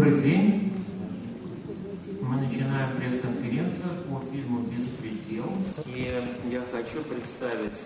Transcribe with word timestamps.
Добрый 0.00 0.18
день. 0.18 0.72
Мы 2.22 2.40
начинаем 2.40 2.96
пресс-конференцию 2.96 3.90
по 4.08 4.24
фильму 4.32 4.60
«Беспредел». 4.60 5.52
И 5.84 6.18
я 6.50 6.62
хочу 6.72 7.02
представить 7.02 7.84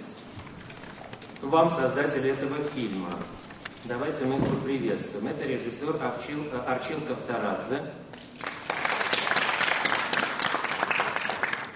вам 1.43 1.73
создателя 1.73 2.35
этого 2.35 2.63
фильма. 2.73 3.19
Давайте 3.83 4.27
мы 4.27 4.37
их 4.37 4.49
поприветствуем. 4.49 5.27
Это 5.27 5.45
режиссер 5.45 5.97
Арчил, 6.01 6.39
Арчил 6.65 7.01
Ковторадзе. 7.01 7.81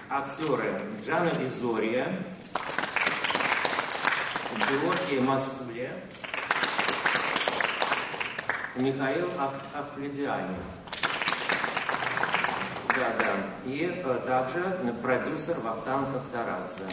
Актеры 0.09 0.79
Джана 1.05 1.31
Визория, 1.37 2.23
Георгий 4.55 5.19
Маскуле, 5.19 6.01
Михаил 8.79 9.27
Ахледиани. 9.73 10.55
Да, 12.87 13.13
да. 13.19 13.69
И 13.69 14.01
э, 14.03 14.21
также 14.25 14.93
продюсер 15.01 15.57
Вахтанг 15.59 16.13
Ковторадзе. 16.13 16.83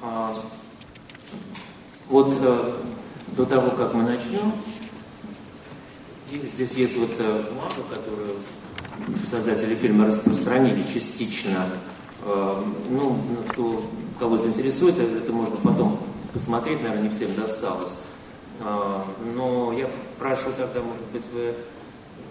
А, 0.00 0.34
вот 2.08 2.38
э, 2.40 2.72
до 3.36 3.44
того, 3.44 3.70
как 3.72 3.92
мы 3.92 4.02
начнем, 4.02 4.54
здесь 6.30 6.72
есть 6.72 6.96
вот 6.96 7.10
э, 7.18 7.42
бумага, 7.50 7.82
которую 7.94 8.36
создатели 9.30 9.74
фильма 9.74 10.06
распространили 10.06 10.82
частично. 10.84 11.66
Э, 12.24 12.62
ну, 12.88 13.22
кто, 13.50 13.84
кого 14.18 14.38
заинтересует, 14.38 14.98
это 14.98 15.32
можно 15.32 15.56
потом 15.56 16.00
посмотреть, 16.32 16.82
наверное, 16.82 17.08
не 17.08 17.14
всем 17.14 17.34
досталось. 17.34 17.98
Э, 18.60 19.02
но 19.34 19.72
я 19.72 19.88
прошу 20.18 20.52
тогда, 20.52 20.80
может 20.80 21.04
быть, 21.06 21.24
вы 21.32 21.54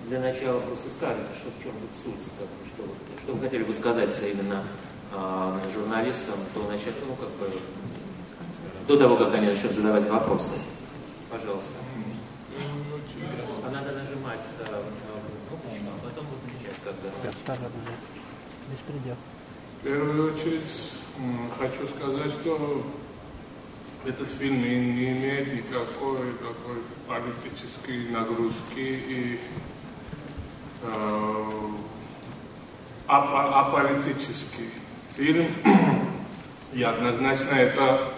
для 0.07 0.19
начала 0.19 0.59
просто 0.59 0.89
скажете, 0.89 1.29
что 1.39 1.49
в 1.49 1.63
чем 1.63 1.71
тут 1.73 1.89
суть, 2.03 2.31
как, 2.37 2.47
что, 2.73 2.83
что 3.23 3.33
вы 3.33 3.39
хотели 3.39 3.63
бы 3.63 3.73
сказать 3.73 4.19
именно 4.21 4.63
э, 5.11 5.59
журналистам, 5.73 6.35
то 6.53 6.63
начать, 6.69 6.95
ну, 7.07 7.15
как 7.15 7.29
бы, 7.31 7.49
до 8.87 8.97
того, 8.97 9.17
как 9.17 9.33
они 9.33 9.47
начнут 9.47 9.71
задавать 9.71 10.07
вопросы. 10.09 10.53
Пожалуйста. 11.29 11.73
А 13.65 13.71
надо 13.71 13.91
нажимать 13.91 14.41
э, 14.59 14.83
кнопочку, 15.49 15.85
а 15.87 16.05
потом 16.05 16.25
выключать, 16.27 16.75
когда. 16.83 17.57
Беспредел. 18.71 19.15
В 19.81 19.83
первую 19.83 20.33
очередь 20.33 20.91
хочу 21.59 21.85
сказать, 21.85 22.31
что 22.31 22.83
этот 24.05 24.29
фильм 24.29 24.61
не, 24.61 24.75
не 24.75 25.11
имеет 25.13 25.53
никакой 25.53 26.33
такой 26.33 26.77
политической 27.07 28.09
нагрузки 28.09 28.77
и 28.77 29.39
э, 30.83 31.45
аполитический 33.07 34.69
фильм. 35.15 35.47
И 36.73 36.83
однозначно 36.83 37.55
это 37.55 38.11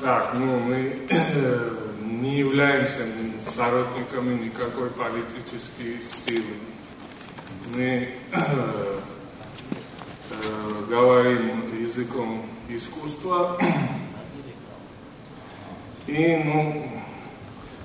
так, 0.00 0.34
ну 0.34 0.58
мы 0.60 1.06
не 2.00 2.38
являемся 2.38 3.02
соратниками 3.48 4.44
никакой 4.44 4.90
политической 4.90 6.00
силы. 6.02 6.54
Мы 7.74 8.14
э, 8.32 8.98
говорим 10.88 11.78
языком 11.78 12.46
искусства 12.68 13.58
и 16.06 16.36
ну, 16.44 16.88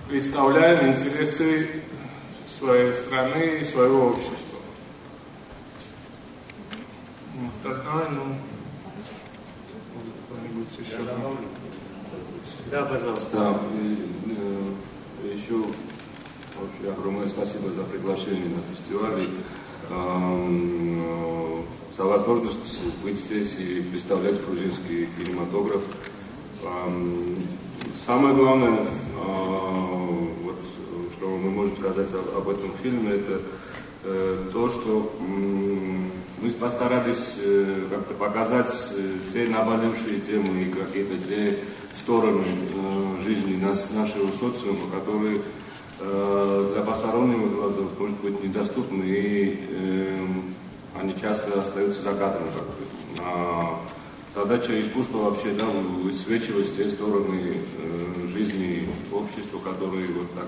представляем 0.08 0.92
интересы 0.92 1.70
своей 2.48 2.94
страны 2.94 3.60
и 3.62 3.64
своего 3.64 4.08
общества. 4.08 4.60
Ну, 7.36 7.50
может, 9.94 10.14
кто-нибудь 10.26 10.68
еще. 10.80 10.98
Да, 12.72 12.86
пожалуйста. 12.86 13.38
Да, 13.38 13.60
и, 13.80 13.98
э, 15.24 15.34
еще 15.34 15.64
вообще 16.60 16.92
огромное 16.92 17.28
спасибо 17.28 17.72
за 17.72 17.84
приглашение 17.84 18.50
на 18.50 18.76
фестиваль, 18.76 19.28
э, 19.90 21.64
за 21.96 22.04
возможность 22.04 22.82
быть 23.04 23.20
здесь 23.20 23.56
и 23.60 23.82
представлять 23.82 24.44
грузинский 24.44 25.08
кинематограф. 25.18 25.84
Э, 26.64 27.36
самое 28.06 28.36
главное, 28.36 28.80
э, 28.80 28.86
вот, 30.44 30.58
что 31.14 31.28
мы 31.28 31.52
можем 31.52 31.76
сказать 31.78 32.08
об, 32.36 32.50
этом 32.50 32.72
фильме, 32.82 33.16
это 33.16 33.42
э, 34.04 34.50
то, 34.52 34.70
что 34.70 35.14
мы 35.20 36.52
постарались 36.52 37.36
э, 37.44 37.88
как-то 37.90 38.14
показать 38.14 38.74
э, 38.96 39.14
те 39.34 39.48
наболевшие 39.48 40.20
темы 40.20 40.62
и 40.62 40.72
какие-то 40.72 41.18
те 41.28 41.60
стороны 41.96 42.46
э, 42.46 43.24
жизни 43.24 43.62
нашего 43.62 44.32
социума, 44.32 44.90
которые 44.94 45.42
э, 46.00 46.72
для 46.74 46.82
постороннего 46.84 47.50
глаза 47.50 47.82
может 48.00 48.18
быть 48.18 48.44
недоступны 48.44 49.04
и 49.04 49.68
э, 49.70 50.28
они 51.00 51.16
часто 51.20 51.60
остаются 51.60 52.02
загадками. 52.04 52.50
А 53.20 53.80
задача 54.38 54.80
искусства 54.80 55.30
вообще 55.30 55.52
да, 55.54 55.66
высвечивать 55.66 56.76
те 56.76 56.90
стороны 56.90 57.56
э, 57.56 58.28
жизни 58.28 58.88
общества, 59.12 59.60
которые 59.60 60.06
вот 60.14 60.32
так 60.36 60.48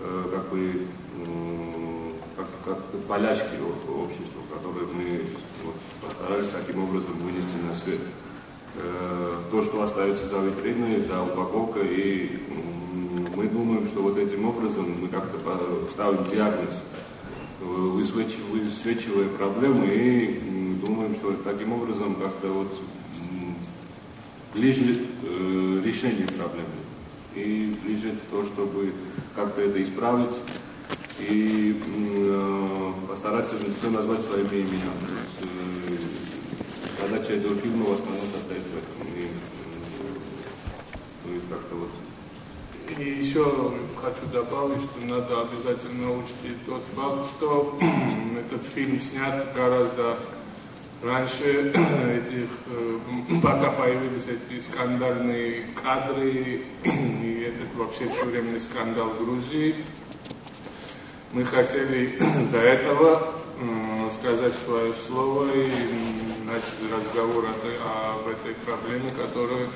э, 0.00 0.24
как 0.32 0.48
бы 0.48 0.72
э, 0.72 2.10
как, 2.36 2.48
как 2.64 2.78
полячки 3.06 3.54
общества, 3.88 4.40
которые 4.52 4.86
мы 4.92 5.20
вот, 5.64 5.76
постарались 6.02 6.48
таким 6.48 6.82
образом 6.82 7.12
вынести 7.18 7.56
на 7.64 7.72
свет. 7.72 8.00
Э, 8.78 9.36
то, 9.48 9.62
что 9.62 9.84
остается 9.84 10.26
за 10.26 10.38
витриной, 10.38 10.98
за 11.00 11.22
упаковкой, 11.22 11.86
и 11.86 12.42
мы 13.36 13.46
думаем, 13.46 13.86
что 13.86 14.02
вот 14.02 14.18
этим 14.18 14.48
образом 14.48 14.86
мы 15.00 15.06
как-то 15.06 15.38
ставим 15.92 16.24
диагноз, 16.24 16.82
э, 17.60 17.64
высвечивая 17.64 19.28
проблемы, 19.38 19.86
и 19.86 20.54
думаем, 20.84 21.14
что 21.14 21.32
таким 21.44 21.72
образом 21.72 22.16
как-то 22.16 22.48
вот 22.48 22.68
ближе 24.54 25.06
э, 25.22 25.82
решение 25.84 26.26
проблемы. 26.26 26.68
И 27.34 27.76
ближе 27.84 28.14
то, 28.30 28.44
чтобы 28.44 28.94
как-то 29.34 29.60
это 29.60 29.82
исправить 29.82 30.36
и 31.18 31.80
э, 31.84 32.92
постараться 33.08 33.56
все 33.56 33.90
назвать 33.90 34.20
своими 34.22 34.62
именами. 34.62 35.18
Э, 35.42 37.06
задача 37.06 37.34
этого 37.34 37.56
фильма 37.56 37.86
в 37.86 37.92
основном 37.94 38.26
состоит 38.32 38.62
в 38.62 38.76
этом. 38.76 39.18
И, 39.18 39.28
ну, 41.24 41.40
как-то 41.50 41.74
вот 41.74 41.90
и 42.98 43.02
еще 43.02 43.72
хочу 44.00 44.26
добавить, 44.30 44.82
что 44.82 45.04
надо 45.06 45.40
обязательно 45.40 46.16
учтить 46.16 46.64
тот 46.66 46.82
факт, 46.94 47.26
что 47.30 47.78
этот 48.38 48.62
фильм 48.74 49.00
снят 49.00 49.52
гораздо 49.54 50.18
раньше 51.04 51.70
этих, 51.70 52.48
э, 52.66 52.98
пока 53.42 53.70
появились 53.70 54.24
эти 54.26 54.60
скандальные 54.60 55.66
кадры 55.82 56.62
и 56.84 57.52
этот 57.52 57.74
вообще 57.76 58.06
тюремный 58.08 58.60
скандал 58.60 59.10
в 59.10 59.24
Грузии. 59.24 59.74
Мы 61.32 61.44
хотели 61.44 62.18
до 62.52 62.58
этого 62.58 63.34
сказать 64.10 64.54
свое 64.64 64.92
слово 64.94 65.46
и 65.52 65.70
начать 66.44 66.92
разговор 66.92 67.46
об 67.46 68.28
этой 68.28 68.54
проблеме, 68.64 69.10
которая, 69.10 69.68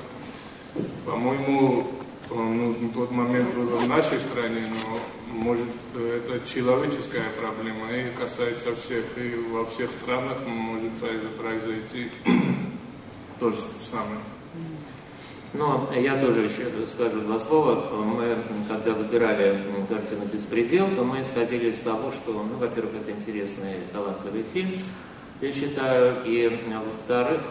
по-моему, 1.05 1.87
ну, 2.29 2.75
на 2.79 2.89
тот 2.89 3.11
момент 3.11 3.53
была 3.55 3.77
в 3.77 3.87
нашей 3.87 4.19
стране, 4.19 4.65
но 4.69 4.99
может 5.33 5.67
это 5.95 6.47
человеческая 6.47 7.25
проблема 7.39 7.91
и 7.91 8.11
касается 8.15 8.75
всех, 8.75 9.05
и 9.17 9.35
во 9.51 9.65
всех 9.65 9.91
странах 9.91 10.37
может 10.45 10.91
произойти 11.37 12.11
то 13.39 13.49
же 13.51 13.57
самое. 13.79 14.19
Но 15.53 15.89
я 15.95 16.21
тоже 16.21 16.41
еще 16.41 16.65
скажу 16.91 17.21
два 17.21 17.39
слова. 17.39 17.89
Мы, 17.91 18.37
когда 18.67 18.93
выбирали 18.93 19.63
картину 19.89 20.25
«Беспредел», 20.31 20.87
то 20.95 21.03
мы 21.03 21.21
исходили 21.23 21.71
из 21.71 21.79
того, 21.79 22.11
что, 22.11 22.33
ну, 22.33 22.57
во-первых, 22.59 22.93
это 23.01 23.11
интересный, 23.11 23.73
талантливый 23.91 24.45
фильм, 24.53 24.79
я 25.41 25.51
считаю, 25.51 26.17
и, 26.25 26.49
во-вторых, 26.85 27.41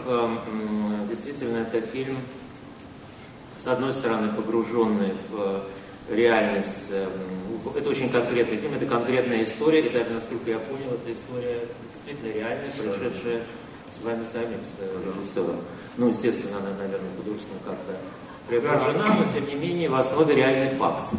действительно, 1.09 1.57
это 1.57 1.81
фильм, 1.81 2.19
с 3.61 3.67
одной 3.67 3.93
стороны, 3.93 4.29
погруженный 4.35 5.13
в 5.29 5.63
реальность. 6.09 6.93
Это 7.75 7.89
очень 7.89 8.09
конкретный 8.09 8.57
фильм, 8.57 8.73
это 8.73 8.85
конкретная 8.85 9.43
история, 9.43 9.81
и 9.81 9.89
даже, 9.89 10.11
насколько 10.11 10.49
я 10.49 10.59
понял, 10.59 10.93
эта 10.93 11.13
история 11.13 11.67
действительно 11.93 12.33
реальная, 12.33 12.71
происшедшая 12.71 13.41
с 13.91 14.03
вами 14.03 14.23
самим, 14.31 14.59
с 14.63 15.05
режиссером. 15.05 15.57
Ну, 15.97 16.07
естественно, 16.07 16.57
она, 16.59 16.69
наверное, 16.79 17.09
художественно 17.17 17.59
как-то 17.65 17.97
преображена, 18.47 19.15
но 19.15 19.31
тем 19.33 19.47
не 19.47 19.55
менее 19.55 19.89
в 19.89 19.95
основе 19.95 20.33
реальный 20.33 20.77
факт. 20.77 21.13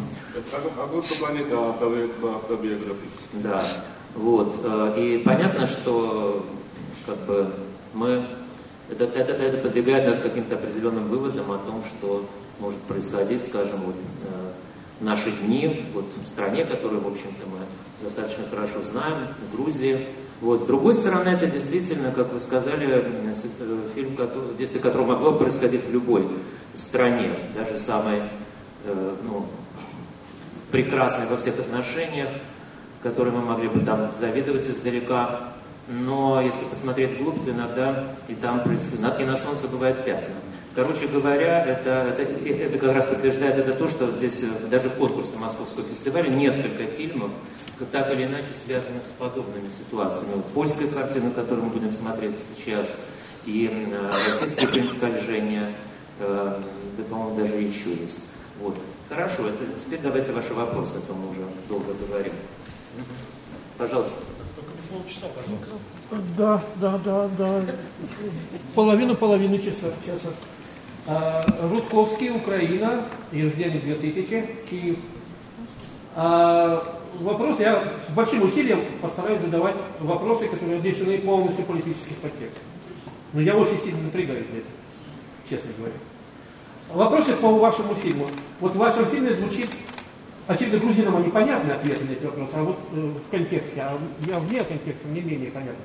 Да, 3.33 3.63
вот. 4.15 4.53
Э, 4.63 4.93
и 4.97 5.19
понятно, 5.19 5.67
что 5.67 6.45
как 7.05 7.17
бы 7.19 7.53
мы 7.93 8.25
это, 8.91 9.05
это, 9.05 9.33
это 9.33 9.57
подвигает 9.57 10.05
нас 10.05 10.19
к 10.19 10.23
каким-то 10.23 10.55
определенным 10.55 11.07
выводам 11.07 11.51
о 11.51 11.57
том, 11.57 11.83
что 11.83 12.25
может 12.59 12.79
происходить, 12.81 13.43
скажем, 13.43 13.81
вот, 13.85 13.95
э, 13.95 14.51
наши 14.99 15.31
дни, 15.31 15.85
вот 15.93 16.05
в 16.23 16.27
стране, 16.27 16.65
которую, 16.65 17.01
в 17.01 17.07
общем-то, 17.07 17.47
мы 17.47 17.59
достаточно 18.03 18.43
хорошо 18.49 18.81
знаем, 18.83 19.27
в 19.39 19.55
Грузии. 19.55 20.07
Вот. 20.41 20.61
С 20.61 20.63
другой 20.63 20.95
стороны, 20.95 21.29
это 21.29 21.47
действительно, 21.47 22.11
как 22.11 22.33
вы 22.33 22.39
сказали, 22.39 22.87
э, 22.89 23.41
фильм, 23.95 24.17
действие 24.57 24.81
которого 24.81 25.07
могло 25.07 25.33
происходить 25.33 25.85
в 25.85 25.91
любой 25.91 26.27
стране, 26.75 27.31
даже 27.55 27.77
самой 27.77 28.19
э, 28.85 29.15
ну, 29.23 29.45
прекрасной 30.71 31.27
во 31.27 31.37
всех 31.37 31.59
отношениях, 31.59 32.29
которой 33.03 33.31
мы 33.31 33.41
могли 33.41 33.67
бы 33.67 33.79
там 33.81 34.13
завидовать 34.13 34.69
издалека. 34.69 35.50
Но 35.87 36.41
если 36.41 36.63
посмотреть 36.65 37.19
вглубь, 37.19 37.43
то 37.43 37.51
иногда 37.51 38.15
и 38.27 38.35
там 38.35 38.63
происходит, 38.63 39.19
и 39.19 39.25
на 39.25 39.37
солнце 39.37 39.67
бывает 39.67 40.03
пятна. 40.05 40.35
Короче 40.73 41.07
говоря, 41.07 41.65
это, 41.65 42.13
это, 42.13 42.21
это 42.21 42.77
как 42.77 42.95
раз 42.95 43.05
подтверждает 43.05 43.57
это 43.57 43.73
то, 43.73 43.89
что 43.89 44.09
здесь 44.11 44.41
э, 44.41 44.67
даже 44.69 44.87
в 44.87 44.93
конкурсе 44.93 45.35
Московского 45.35 45.83
фестиваля 45.83 46.29
несколько 46.29 46.85
фильмов, 46.85 47.31
так 47.91 48.09
или 48.13 48.23
иначе 48.23 48.47
связаны 48.53 49.01
с 49.03 49.09
подобными 49.17 49.67
ситуациями. 49.67 50.35
Вот 50.35 50.45
польская 50.53 50.87
картина, 50.87 51.31
которую 51.31 51.65
мы 51.65 51.71
будем 51.71 51.91
смотреть 51.91 52.35
сейчас, 52.55 52.95
и 53.45 53.69
э, 53.91 54.11
российские 54.27 54.67
фильм 54.67 54.89
«Скольжение», 54.89 55.75
э, 56.19 56.61
да, 56.97 57.03
по-моему, 57.03 57.35
даже 57.35 57.55
еще 57.55 57.89
есть. 57.89 58.19
Вот. 58.61 58.77
Хорошо, 59.09 59.47
это, 59.47 59.65
теперь 59.83 59.99
давайте 60.01 60.31
ваши 60.31 60.53
вопросы, 60.53 60.99
а 60.99 61.01
то 61.05 61.13
мы 61.13 61.31
уже 61.31 61.41
долго 61.67 61.93
говорим. 62.07 62.33
Пожалуйста. 63.77 64.13
Полчаса, 64.91 65.27
пожалуйста. 65.33 65.77
Да, 66.37 66.63
да, 66.75 66.97
да, 66.97 67.29
да. 67.37 67.61
Половину-половину 68.75 69.57
часа. 69.57 69.93
часа. 70.05 70.33
А, 71.07 71.45
Рудковский, 71.69 72.29
Украина, 72.31 73.05
Евгений 73.31 73.79
2000, 73.79 74.49
Киев. 74.69 74.97
А, 76.15 76.99
вопрос, 77.19 77.59
я 77.59 77.87
с 78.07 78.11
большим 78.11 78.43
усилием 78.43 78.81
постараюсь 79.01 79.41
задавать 79.41 79.75
вопросы, 79.99 80.47
которые 80.47 80.81
лишены 80.81 81.17
полностью 81.19 81.65
политических 81.65 82.17
подтекстов. 82.17 82.63
Но 83.31 83.39
я 83.39 83.55
очень 83.55 83.79
сильно 83.79 84.03
напрягаюсь 84.03 84.45
для 84.51 84.59
этого, 84.59 84.73
честно 85.49 85.71
говоря. 85.77 85.95
Вопросы 86.93 87.33
по 87.37 87.49
вашему 87.49 87.95
фильму. 87.95 88.27
Вот 88.59 88.73
в 88.73 88.77
вашем 88.77 89.05
фильме 89.05 89.33
звучит 89.33 89.69
Очевидно, 90.51 90.79
грузинам 90.79 91.17
они 91.17 91.29
понятны 91.29 91.71
ответы 91.71 92.05
на 92.05 92.11
эти 92.11 92.25
вопросы, 92.25 92.51
а 92.55 92.63
вот 92.63 92.77
э, 92.91 93.13
в 93.25 93.31
контексте, 93.31 93.81
а 93.81 93.97
я 94.27 94.39
вне 94.39 94.59
контекста 94.63 95.07
не 95.07 95.21
менее 95.21 95.49
понятно. 95.51 95.81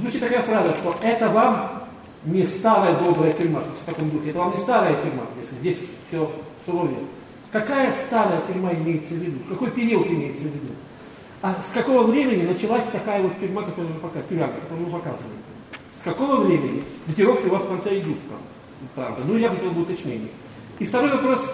Звучит 0.00 0.20
такая 0.20 0.42
фраза, 0.42 0.74
что 0.74 0.94
это 1.02 1.28
вам 1.28 1.84
не 2.24 2.44
старая 2.46 2.98
добрая 2.98 3.32
тюрьма, 3.32 3.60
что 3.62 3.70
в 3.70 3.94
таком 3.94 4.10
духе, 4.10 4.30
это 4.30 4.40
вам 4.40 4.54
не 4.54 4.58
старая 4.58 5.00
тюрьма, 5.02 5.22
если 5.40 5.54
здесь 5.56 5.88
все 6.08 6.30
суровее. 6.64 6.98
Какая 7.52 7.94
старая 7.94 8.40
тюрьма 8.48 8.72
имеется 8.74 9.14
в 9.14 9.18
виду? 9.18 9.38
Какой 9.48 9.70
период 9.70 10.06
имеется 10.08 10.42
в 10.42 10.46
виду? 10.46 10.74
А 11.42 11.54
с 11.54 11.72
какого 11.72 12.02
времени 12.02 12.42
началась 12.42 12.84
такая 12.90 13.22
вот 13.22 13.38
тюрьма, 13.38 13.62
которую 13.62 13.94
вы 13.94 14.00
показываете, 14.00 14.28
тюрьма, 14.30 14.48
которую 14.48 14.86
вы 14.86 14.98
показываете? 14.98 15.38
С 16.00 16.04
какого 16.04 16.36
времени? 16.44 16.82
Датировка 17.06 17.46
у 17.46 17.50
вас 17.50 17.62
в 17.62 17.68
конце 17.68 17.94
июска, 17.94 18.34
правда. 18.96 19.22
Ну, 19.24 19.36
я 19.36 19.48
хотел 19.48 19.70
бы 19.70 19.82
уточнение. 19.82 20.30
И 20.80 20.86
второй 20.86 21.10
вопрос, 21.10 21.48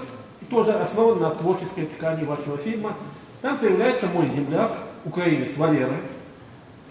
тоже 0.53 0.73
основан 0.73 1.19
на 1.19 1.31
творческой 1.31 1.87
ткани 1.87 2.25
вашего 2.25 2.57
фильма. 2.59 2.95
Там 3.41 3.57
появляется 3.57 4.07
мой 4.09 4.29
земляк, 4.31 4.79
украинец 5.05 5.57
Валера. 5.57 5.97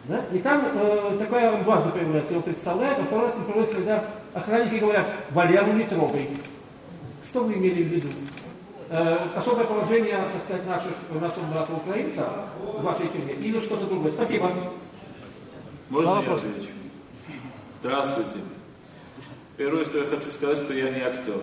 Да? 0.05 0.25
И 0.33 0.39
там 0.39 0.65
э, 0.73 1.17
такая 1.19 1.63
важно 1.63 1.91
появляется, 1.91 2.33
его 2.33 2.41
представляет, 2.41 2.97
а 2.99 3.03
второй 3.03 3.27
раз 3.27 3.35
он 3.37 3.65
когда 3.67 4.05
охранники 4.33 4.79
говорят, 4.79 5.07
Валеру 5.29 5.73
не 5.73 5.83
трогай. 5.83 6.27
Что 7.25 7.43
вы 7.43 7.53
имели 7.53 7.83
в 7.83 7.87
виду? 7.87 8.07
Э, 8.89 9.29
особое 9.35 9.65
положение, 9.65 10.17
так 10.33 10.43
сказать, 10.43 10.67
наших, 10.67 10.93
нашего 11.21 11.45
брата 11.53 11.71
украинца 11.73 12.27
в 12.59 12.83
вашей 12.83 13.07
тюрьме 13.07 13.33
или 13.33 13.59
что-то 13.59 13.85
другое? 13.85 14.11
Спасибо. 14.11 14.51
Можно 15.89 16.23
я 16.23 16.33
отвечу? 16.33 16.71
Здравствуйте. 17.79 18.39
Первое, 19.55 19.85
что 19.85 19.99
я 19.99 20.05
хочу 20.05 20.31
сказать, 20.31 20.57
что 20.57 20.73
я 20.73 20.89
не 20.89 21.01
актер. 21.01 21.41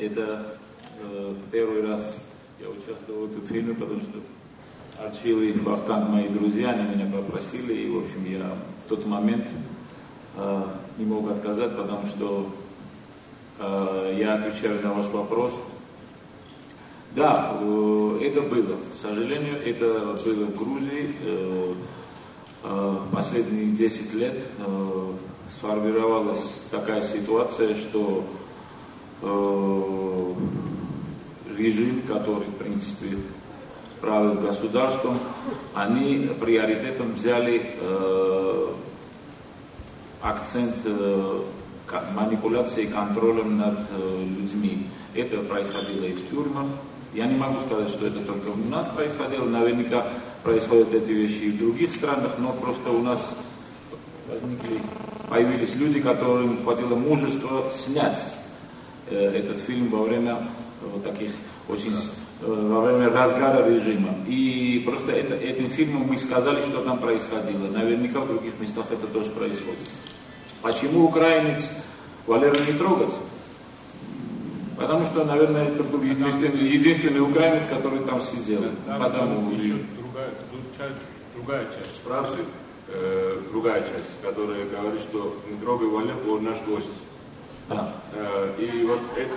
Это 0.00 0.56
э, 1.02 1.34
первый 1.52 1.86
раз 1.86 2.16
я 2.58 2.70
участвовал 2.70 3.26
в 3.26 3.30
этом 3.32 3.42
фильме, 3.42 3.74
потому 3.74 4.00
что 4.00 4.18
Арчил 4.98 5.42
и 5.42 5.52
Вахтанг 5.52 6.08
мои 6.08 6.28
друзья, 6.28 6.70
они 6.70 6.94
меня 6.94 7.12
попросили, 7.14 7.74
и, 7.74 7.90
в 7.90 7.98
общем, 7.98 8.24
я 8.24 8.50
в 8.82 8.88
тот 8.88 9.04
момент 9.04 9.46
э, 10.38 10.62
не 10.96 11.04
мог 11.04 11.30
отказать, 11.30 11.76
потому 11.76 12.06
что 12.06 12.50
э, 13.58 14.16
я 14.18 14.36
отвечаю 14.36 14.82
на 14.82 14.94
ваш 14.94 15.08
вопрос. 15.08 15.60
Да, 17.14 17.58
э, 17.60 18.20
это 18.22 18.40
было. 18.40 18.76
К 18.94 18.96
сожалению, 18.96 19.62
это 19.62 20.16
было 20.24 20.46
в 20.46 20.56
Грузии. 20.56 21.14
Э, 21.24 21.74
э, 22.62 22.96
последние 23.12 23.66
10 23.72 24.14
лет 24.14 24.38
э, 24.66 25.12
сформировалась 25.50 26.64
такая 26.70 27.02
ситуация, 27.02 27.74
что 27.74 28.24
Э, 29.22 30.34
режим, 31.58 32.02
который, 32.08 32.46
в 32.46 32.54
принципе, 32.54 33.18
правил 34.00 34.34
государством, 34.34 35.18
они 35.74 36.30
приоритетом 36.40 37.12
взяли 37.12 37.74
э, 37.80 38.66
акцент 40.22 40.76
э, 40.84 41.42
манипуляции 42.14 42.84
и 42.84 42.86
контролем 42.86 43.58
над 43.58 43.80
людьми. 44.38 44.86
Это 45.14 45.38
происходило 45.38 46.04
и 46.04 46.12
в 46.12 46.30
тюрьмах. 46.30 46.66
Я 47.12 47.26
не 47.26 47.36
могу 47.36 47.58
сказать, 47.60 47.90
что 47.90 48.06
это 48.06 48.20
только 48.20 48.48
у 48.48 48.70
нас 48.70 48.88
происходило. 48.88 49.44
Наверняка 49.44 50.06
происходят 50.42 50.94
эти 50.94 51.10
вещи 51.10 51.42
и 51.42 51.50
в 51.50 51.58
других 51.58 51.92
странах, 51.92 52.34
но 52.38 52.52
просто 52.52 52.90
у 52.90 53.02
нас 53.02 53.34
возникли, 54.30 54.80
появились 55.28 55.74
люди, 55.74 56.00
которым 56.00 56.62
хватило 56.62 56.94
мужества 56.94 57.68
снять 57.70 58.20
этот 59.14 59.58
фильм 59.58 59.88
во 59.88 60.02
время 60.02 60.48
вот 60.82 61.02
таких 61.02 61.32
очень 61.68 61.92
э, 61.92 62.46
во 62.46 62.80
время 62.80 63.10
разгара 63.10 63.68
режима. 63.68 64.14
И 64.26 64.82
просто 64.84 65.12
это, 65.12 65.34
этим 65.34 65.68
фильмом 65.68 66.02
мы 66.08 66.18
сказали, 66.18 66.60
что 66.60 66.82
там 66.82 66.98
происходило. 66.98 67.66
Наверняка 67.68 68.20
в 68.20 68.28
других 68.28 68.58
местах 68.60 68.86
это 68.90 69.06
тоже 69.06 69.30
происходит. 69.30 69.78
Почему 70.62 71.04
украинец 71.04 71.70
Валеру 72.26 72.56
не 72.66 72.72
трогать? 72.72 73.14
Потому 74.76 75.04
что, 75.04 75.24
наверное, 75.24 75.66
это 75.66 75.84
был 75.84 76.02
единственный, 76.02 76.66
единственный 76.68 77.20
украинец, 77.20 77.66
который 77.66 78.00
там 78.00 78.20
сидел. 78.20 78.62
Там, 78.86 79.02
Потому... 79.02 79.50
еще 79.52 79.74
другая, 79.98 80.30
другая 81.34 81.64
часть 81.66 82.02
фразы, 82.02 82.36
э, 82.88 83.40
другая 83.50 83.82
часть, 83.82 84.20
которая 84.22 84.64
говорит, 84.64 85.02
что 85.02 85.36
не 85.50 85.60
трогай 85.60 85.86
Валеру, 85.86 86.36
он 86.36 86.44
наш 86.44 86.60
гость. 86.62 86.88
Да. 87.68 87.92
Э, 88.14 88.54
и 88.58 88.84
вот 88.84 89.00
это, 89.16 89.34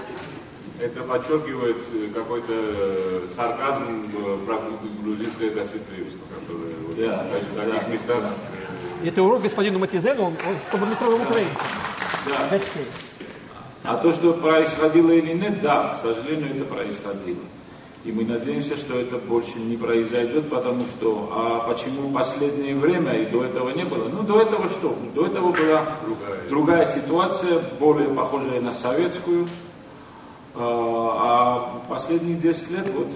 это 0.83 1.03
подчеркивает 1.03 1.77
какой-то 2.13 2.53
э, 2.53 3.27
сарказм 3.35 4.09
про 4.45 4.59
грузинское 5.01 5.51
гостеприимство, 5.51 6.21
которое 6.33 6.73
вот 6.87 6.97
да, 6.97 7.23
в 7.23 7.31
таких 7.31 7.87
да, 7.87 7.93
местах... 7.93 8.21
Да. 8.21 9.07
Это 9.07 9.21
урок 9.21 9.43
господину 9.43 9.79
Матизену, 9.79 10.23
он, 10.23 10.33
он 10.33 10.55
чтобы 10.69 10.87
не 10.87 10.95
трогал 10.95 11.21
Украину. 11.21 11.49
Да. 12.25 12.59
А 13.83 13.97
то, 13.97 14.13
что 14.13 14.33
происходило 14.33 15.11
или 15.11 15.33
нет, 15.33 15.61
да, 15.61 15.89
к 15.89 15.97
сожалению, 15.97 16.55
это 16.55 16.65
происходило. 16.65 17.41
И 18.03 18.11
мы 18.11 18.25
надеемся, 18.25 18.75
что 18.75 18.99
это 18.99 19.17
больше 19.17 19.59
не 19.59 19.77
произойдет, 19.77 20.49
потому 20.49 20.85
что, 20.87 21.29
а 21.31 21.59
почему 21.65 22.09
в 22.09 22.13
последнее 22.13 22.75
время 22.75 23.13
и 23.21 23.31
до 23.31 23.45
этого 23.45 23.69
не 23.69 23.85
было? 23.85 24.09
Ну, 24.09 24.23
до 24.23 24.41
этого 24.41 24.67
что? 24.67 24.97
До 25.15 25.25
этого 25.25 25.53
была 25.53 25.95
другая, 26.05 26.49
другая 26.49 26.85
ситуация, 26.85 27.61
более 27.79 28.09
похожая 28.09 28.59
на 28.59 28.73
советскую. 28.73 29.47
А, 30.55 31.79
а 31.87 31.89
последние 31.89 32.35
10 32.35 32.71
лет 32.71 32.89
вот 32.93 33.07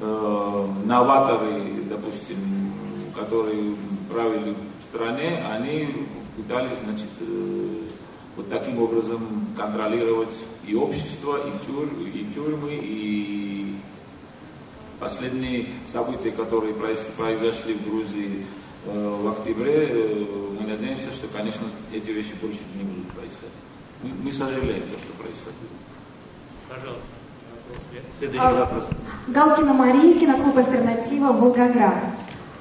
э, 0.00 0.66
новаторы, 0.84 1.62
допустим, 1.90 2.72
которые 3.18 3.74
правили 4.12 4.54
в 4.54 4.94
стране, 4.94 5.44
они 5.50 6.06
пытались, 6.36 6.78
значит, 6.78 7.08
э, 7.20 7.81
вот 8.36 8.48
таким 8.48 8.82
образом 8.82 9.48
контролировать 9.56 10.34
и 10.66 10.74
общество, 10.74 11.38
и, 11.46 11.66
тюр, 11.66 11.88
и 12.00 12.24
тюрьмы, 12.34 12.78
и 12.80 13.76
последние 14.98 15.66
события, 15.86 16.30
которые 16.30 16.74
произошли 16.74 17.74
в 17.74 17.88
Грузии 17.88 18.46
э, 18.86 19.16
в 19.22 19.28
октябре, 19.28 19.88
э, 19.90 20.24
мы 20.60 20.66
надеемся, 20.66 21.10
что, 21.12 21.28
конечно, 21.28 21.66
эти 21.92 22.10
вещи 22.10 22.32
больше 22.40 22.60
не 22.76 22.84
будут 22.84 23.10
происходить. 23.12 23.52
Мы, 24.02 24.10
мы 24.24 24.32
сожалеем 24.32 24.82
то, 24.90 24.98
что 24.98 25.12
происходило. 25.22 25.76
Пожалуйста. 26.68 27.06
Следующий 28.18 28.46
а, 28.46 28.60
вопрос. 28.60 28.88
Галкина 29.28 29.72
Мария, 29.74 30.18
киноклуб 30.18 30.56
«Альтернатива», 30.56 31.32
Волгоград. 31.32 32.04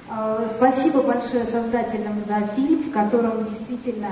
А, 0.10 0.48
спасибо 0.48 1.02
большое 1.04 1.46
создателям 1.46 2.22
за 2.26 2.46
фильм, 2.56 2.82
в 2.82 2.92
котором 2.92 3.46
действительно 3.46 4.10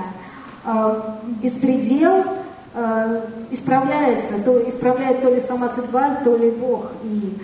беспредел 1.42 2.24
а, 2.72 3.26
исправляется, 3.50 4.34
то 4.44 4.68
исправляет 4.68 5.22
то 5.22 5.30
ли 5.32 5.40
сама 5.40 5.68
судьба, 5.70 6.16
то 6.22 6.36
ли 6.36 6.50
Бог. 6.50 6.92
И 7.04 7.36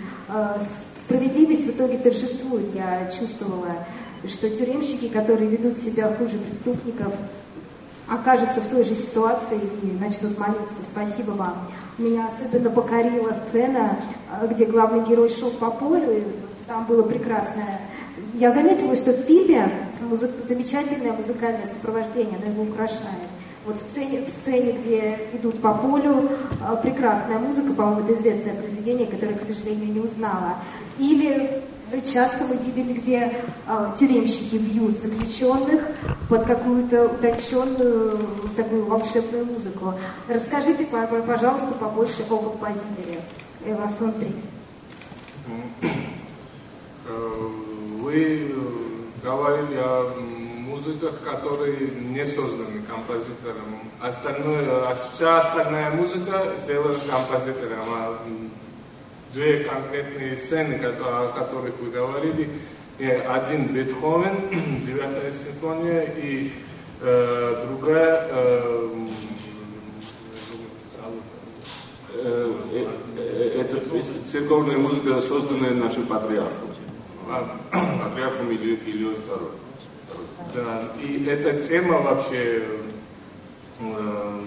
справедливость 0.97 1.63
в 1.63 1.69
итоге 1.71 1.97
торжествует. 1.97 2.73
Я 2.75 3.09
чувствовала, 3.09 3.85
что 4.27 4.49
тюремщики, 4.49 5.07
которые 5.07 5.49
ведут 5.49 5.77
себя 5.77 6.13
хуже 6.13 6.37
преступников, 6.37 7.13
окажутся 8.07 8.61
в 8.61 8.69
той 8.69 8.83
же 8.83 8.95
ситуации 8.95 9.59
и 9.83 9.87
начнут 9.87 10.37
молиться. 10.37 10.81
Спасибо 10.83 11.31
вам. 11.31 11.67
Меня 11.97 12.27
особенно 12.27 12.69
покорила 12.69 13.33
сцена, 13.47 13.99
где 14.49 14.65
главный 14.65 15.03
герой 15.05 15.29
шел 15.29 15.49
по 15.51 15.71
полю, 15.71 16.17
и 16.17 16.23
там 16.67 16.85
было 16.85 17.03
прекрасное. 17.03 17.81
Я 18.33 18.51
заметила, 18.51 18.95
что 18.95 19.11
в 19.11 19.21
фильме 19.25 19.69
музык... 20.01 20.31
замечательное 20.47 21.13
музыкальное 21.13 21.67
сопровождение, 21.67 22.37
оно 22.37 22.51
его 22.51 22.63
украшает. 22.63 23.29
Вот 23.65 23.77
в 23.77 23.81
сцене, 23.81 24.21
в 24.25 24.29
сцене, 24.29 24.73
где 24.73 25.19
идут 25.33 25.61
по 25.61 25.73
полю, 25.73 26.29
э, 26.61 26.77
прекрасная 26.81 27.39
музыка, 27.39 27.73
по-моему, 27.73 28.01
это 28.01 28.13
известное 28.13 28.55
произведение, 28.55 29.07
которое, 29.07 29.35
к 29.35 29.41
сожалению, 29.41 29.93
не 29.93 29.99
узнала. 29.99 30.55
Или 30.97 31.63
Часто 32.03 32.43
мы 32.43 32.57
видели, 32.57 32.91
где 32.91 33.33
э, 33.65 33.93
тюремщики 33.97 34.57
бьют 34.57 34.99
заключенных 34.99 35.83
под 36.27 36.43
какую-то 36.43 37.05
утонченную 37.05 38.19
такую 38.57 38.85
волшебную 38.85 39.45
музыку. 39.45 39.93
Расскажите, 40.27 40.85
пожалуйста, 40.85 41.69
побольше 41.79 42.23
о 42.29 42.37
композиторе 42.37 43.21
Эвасон 43.65 44.11
3. 44.11 44.31
Э, 47.09 47.49
вы 48.01 48.51
говорили 49.23 49.77
о 49.77 50.13
музыках, 50.77 51.21
которые 51.23 51.89
не 51.89 52.25
созданы 52.25 52.81
композитором. 52.87 53.79
Остальное, 54.01 54.95
вся 55.11 55.39
остальная 55.39 55.91
музыка 55.91 56.53
сделана 56.63 56.99
композитором. 57.09 57.79
А 57.89 58.19
две 59.33 59.63
конкретные 59.63 60.37
сцены, 60.37 60.79
о 60.83 61.31
которых 61.33 61.79
вы 61.79 61.91
говорили. 61.91 62.49
Один 63.27 63.67
Бетховен, 63.67 64.81
девятая 64.85 65.31
симфония, 65.31 66.01
и 66.17 66.51
э, 67.01 67.63
другая 67.67 68.27
э, 68.31 68.89
э, 72.23 72.53
э 73.15 73.67
церковная 74.31 74.77
музыка, 74.77 75.21
созданная 75.21 75.75
нашим 75.75 76.07
патриархом. 76.07 76.76
Патриархом 77.27 78.51
Ильей 78.51 78.77
II. 78.77 79.51
Да, 80.53 80.83
и 81.01 81.25
эта 81.25 81.61
тема 81.61 81.99
вообще, 81.99 82.65
э, 83.79 84.41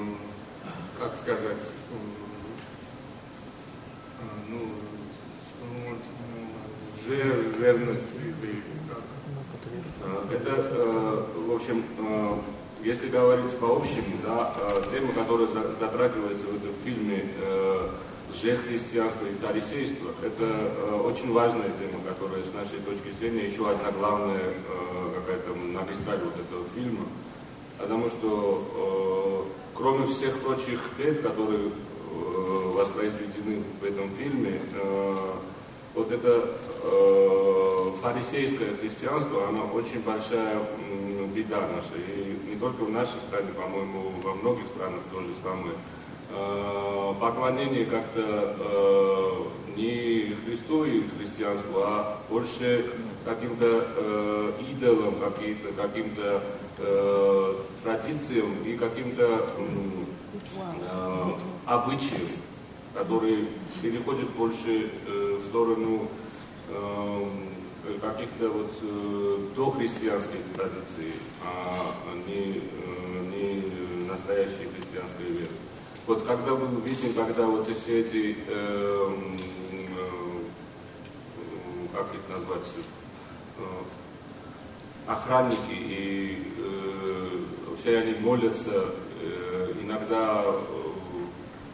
как 0.99 1.17
сказать, 1.17 1.73
верность 7.61 8.05
Это, 10.31 10.53
э, 10.57 11.25
в 11.49 11.55
общем, 11.55 11.85
э, 11.99 12.37
если 12.85 13.09
говорить 13.09 13.51
по-общему, 13.59 14.17
да, 14.25 14.55
э, 14.57 14.83
тема, 14.91 15.13
которая 15.13 15.49
затрагивается 15.49 16.47
в 16.47 16.57
этом 16.57 16.73
фильме 16.85 17.25
лжехристианство 18.33 19.27
и 19.27 19.33
фарисейство, 19.33 20.11
это 20.23 20.97
очень 21.05 21.33
важная 21.33 21.71
тема, 21.79 22.01
которая 22.09 22.43
с 22.43 22.53
нашей 22.55 22.79
точки 22.81 23.13
зрения 23.19 23.47
еще 23.47 23.69
одна 23.69 23.91
главная 23.91 24.55
какая-то 25.15 25.55
магистраль 25.55 26.21
вот 26.25 26.35
этого 26.35 26.65
фильма, 26.75 27.07
потому 27.79 28.09
что 28.09 29.47
кроме 29.75 30.07
всех 30.07 30.39
прочих 30.41 30.81
бед, 30.99 31.23
которые 31.23 31.71
воспроизведены 32.75 33.63
в 33.81 33.85
этом 33.85 34.11
фильме, 34.11 34.61
вот 35.95 36.13
это 36.13 36.51
э, 36.83 37.91
фарисейское 38.01 38.75
христианство, 38.77 39.49
оно 39.49 39.67
очень 39.75 40.01
большая 40.03 40.59
э, 40.59 41.27
беда 41.35 41.61
наша. 41.75 41.95
И 41.97 42.39
не 42.49 42.57
только 42.57 42.85
в 42.85 42.91
нашей 42.91 43.21
стране, 43.21 43.49
по-моему, 43.53 44.13
во 44.23 44.35
многих 44.35 44.67
странах 44.69 45.01
то 45.13 45.21
же 45.21 45.35
самое. 45.43 45.75
Э, 46.33 47.15
поклонение 47.21 47.87
как-то 47.87 48.57
э, 48.59 49.77
не 49.77 50.37
Христу 50.45 50.85
и 50.85 51.03
христианству, 51.09 51.81
а 51.85 52.19
больше 52.29 52.87
каким-то 53.25 53.89
э, 53.97 54.53
идолам, 54.71 55.15
каким-то 55.17 55.73
каким 55.73 56.15
э, 56.79 57.55
традициям 57.83 58.63
и 58.65 58.77
каким-то 58.77 59.47
э, 60.57 61.33
обычаям 61.67 62.29
который 62.93 63.47
переходит 63.81 64.29
больше 64.31 64.91
в 65.07 65.47
сторону 65.47 66.09
каких-то 68.03 68.51
вот 68.51 69.55
дохристианских 69.55 70.41
традиций, 70.57 71.15
а 71.45 71.95
не, 72.27 72.59
э, 72.59 73.21
не 73.31 74.07
настоящей 74.07 74.69
христианской 74.75 75.27
веры. 75.27 75.70
Вот 76.11 76.25
когда 76.25 76.57
мы 76.57 76.81
видим, 76.81 77.13
когда 77.13 77.47
вот 77.47 77.69
все 77.85 78.01
эти, 78.01 78.37
э, 78.49 79.07
э, 79.73 80.09
как 81.95 82.13
их 82.13 82.21
назвать, 82.29 82.65
э, 83.59 83.63
охранники 85.07 85.71
и 85.71 86.53
э, 86.59 87.29
все 87.79 87.99
они 87.99 88.15
молятся, 88.15 88.87
э, 89.23 89.73
иногда 89.81 90.47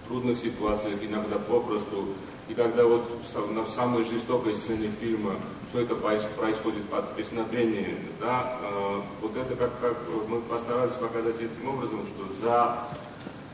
трудных 0.07 0.37
ситуациях, 0.37 0.99
иногда 1.01 1.39
попросту. 1.39 2.09
И 2.51 2.55
когда 2.55 2.85
вот 2.85 3.11
на 3.53 3.65
самой 3.69 4.05
жестокой 4.05 4.55
сцене 4.55 4.91
фильма 5.01 5.37
все 5.71 5.81
это 5.81 5.95
происходит 5.95 6.85
под 6.91 7.17
песнопение, 7.17 7.97
да, 8.21 8.59
э, 8.61 9.01
вот 9.23 9.35
это 9.35 9.57
как, 9.57 9.81
как 9.81 9.97
мы 10.29 10.43
постарались 10.43 10.97
показать 10.97 11.37
этим 11.37 11.69
образом, 11.71 12.07
что 12.07 12.47
за 12.47 12.87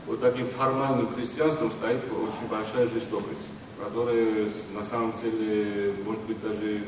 вот 0.05 0.21
таким 0.21 0.47
формальным 0.47 1.13
христианством 1.13 1.71
стоит 1.71 2.01
очень 2.11 2.47
большая 2.49 2.87
жестокость, 2.87 3.47
которая 3.83 4.49
на 4.73 4.85
самом 4.85 5.13
деле 5.21 5.93
может 6.05 6.21
быть 6.23 6.41
даже 6.41 6.83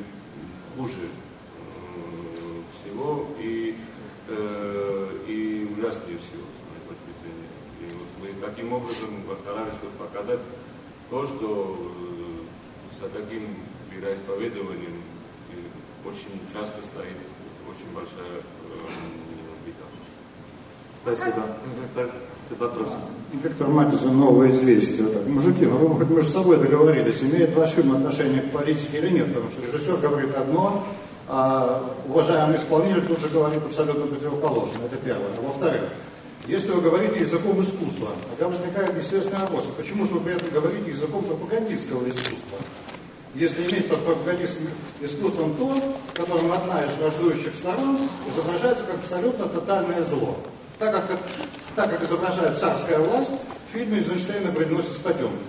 хуже 0.76 0.98
э, 0.98 2.62
всего 2.74 3.28
и, 3.40 3.76
э, 4.28 5.10
и 5.28 5.70
ужаснее 5.78 6.18
всего 6.18 6.46
таким 8.46 8.74
образом 8.74 9.24
постарались 9.28 9.74
вот 9.82 10.08
показать 10.08 10.42
то, 11.10 11.26
что 11.26 11.78
э, 13.00 13.02
за 13.02 13.10
таким 13.10 13.58
вероисповедованием 13.92 15.02
очень 16.06 16.40
часто 16.54 16.86
стоит 16.86 17.18
очень 17.68 17.94
большая 17.94 18.42
беда. 19.66 19.86
Спасибо. 21.04 22.35
Вопрос. 22.50 22.96
Виктор 23.44 23.68
Матизон, 23.68 24.20
новое 24.20 24.52
известие. 24.52 25.08
Так, 25.08 25.26
мужики, 25.28 25.66
ну 25.66 25.78
вы 25.78 25.96
хоть 25.96 26.10
между 26.10 26.32
собой 26.32 26.58
договорились, 26.58 27.24
имеет 27.24 27.56
ваш 27.56 27.72
фильм 27.72 27.94
отношение 27.94 28.42
к 28.42 28.52
политике 28.52 29.00
или 29.00 29.10
нет, 29.10 29.34
потому 29.34 29.52
что 29.52 29.62
режиссер 29.66 29.98
говорит 29.98 30.36
одно, 30.36 30.84
а 31.28 31.96
уважаемый 32.08 32.58
исполнитель 32.58 33.06
тут 33.08 33.20
же 33.20 33.30
говорит 33.30 33.64
абсолютно 33.66 34.06
противоположное. 34.06 34.86
Это 34.86 34.98
первое. 34.98 35.32
А 35.38 35.42
во-вторых, 35.42 35.82
если 36.48 36.72
вы 36.72 36.82
говорите 36.82 37.22
языком 37.22 37.62
искусства, 37.64 38.10
тогда 38.30 38.56
возникает 38.56 38.96
естественный 38.96 39.40
вопрос, 39.40 39.66
почему 39.76 40.06
же 40.06 40.14
вы 40.14 40.20
при 40.20 40.36
этом 40.36 40.50
говорите 40.52 40.92
языком 40.92 41.24
пропагандистского 41.24 42.08
искусства? 42.08 42.60
Если 43.34 43.64
иметь 43.64 43.90
под 43.90 44.00
пропагандистским 44.06 44.68
искусством 45.02 45.56
то, 45.56 45.68
в 45.68 46.14
котором 46.14 46.52
одна 46.52 46.84
из 46.84 46.94
враждующих 46.96 47.56
сторон 47.56 48.00
изображается 48.30 48.86
как 48.86 48.96
абсолютно 48.98 49.46
тотальное 49.48 50.04
зло. 50.04 50.38
Так 50.78 50.92
как, 50.92 51.20
так 51.76 51.90
как 51.92 52.04
изображает 52.04 52.58
царская 52.58 53.00
власть, 53.00 53.32
в 53.70 53.74
фильме 53.74 54.00
Эйзенштейна 54.00 54.52
приносит 54.52 54.98
Потемкина. 55.00 55.40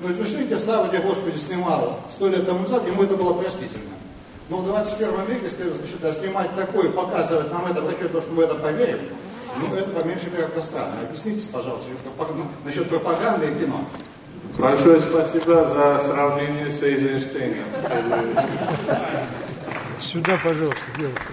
Но 0.00 0.08
Эйзенштейн, 0.08 0.48
я 0.48 0.58
слава 0.58 0.88
тебе 0.88 1.00
Господи, 1.00 1.38
снимал 1.38 2.00
сто 2.10 2.28
лет 2.28 2.46
тому 2.46 2.60
назад, 2.60 2.86
ему 2.86 3.02
это 3.02 3.16
было 3.16 3.32
простительно. 3.34 3.94
Но 4.48 4.58
в 4.58 4.66
21 4.66 5.24
веке, 5.26 5.44
если 5.44 5.64
значит, 5.64 6.18
снимать 6.18 6.54
такое, 6.54 6.88
показывать 6.90 7.52
нам 7.52 7.66
это 7.66 7.82
в 7.82 7.88
расчет 7.88 8.12
того, 8.12 8.22
что 8.22 8.32
мы 8.32 8.46
в 8.46 8.50
это 8.50 8.54
поверим, 8.54 9.00
ну, 9.56 9.74
это 9.74 9.90
по 9.90 10.06
меньшей 10.06 10.30
мере 10.30 10.48
странно. 10.62 10.94
Объясните, 11.08 11.48
пожалуйста, 11.52 11.88
насчет 12.64 12.88
пропаганды 12.88 13.46
и 13.46 13.64
кино. 13.64 13.84
Большое 14.56 15.00
спасибо 15.00 15.68
за 15.68 15.98
сравнение 15.98 16.70
с 16.70 16.82
Эйзенштейном. 16.82 17.64
Сюда, 20.00 20.38
пожалуйста, 20.42 20.80
девушка. 20.96 21.32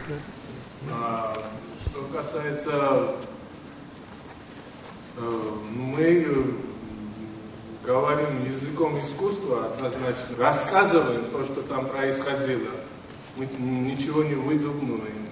А, 2.06 2.08
что 2.08 2.18
касается 2.18 3.16
мы 5.72 6.56
говорим 7.86 8.46
языком 8.46 9.00
искусства, 9.00 9.68
однозначно, 9.68 10.38
рассказываем 10.38 11.26
то, 11.32 11.46
что 11.46 11.62
там 11.62 11.88
происходило. 11.88 12.72
Мы 13.38 13.48
ничего 13.58 14.24
не 14.24 14.36
выдумываем. 14.36 15.30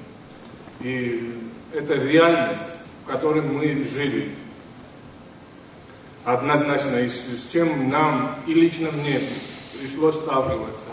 И 0.81 1.49
это 1.73 1.95
реальность, 1.95 2.77
в 3.03 3.11
которой 3.11 3.41
мы 3.41 3.83
жили. 3.83 4.35
Однозначно, 6.25 6.97
и 6.97 7.09
с 7.09 7.47
чем 7.51 7.89
нам 7.89 8.35
и 8.47 8.53
лично 8.53 8.91
мне 8.91 9.19
пришлось 9.79 10.15
сталкиваться. 10.15 10.87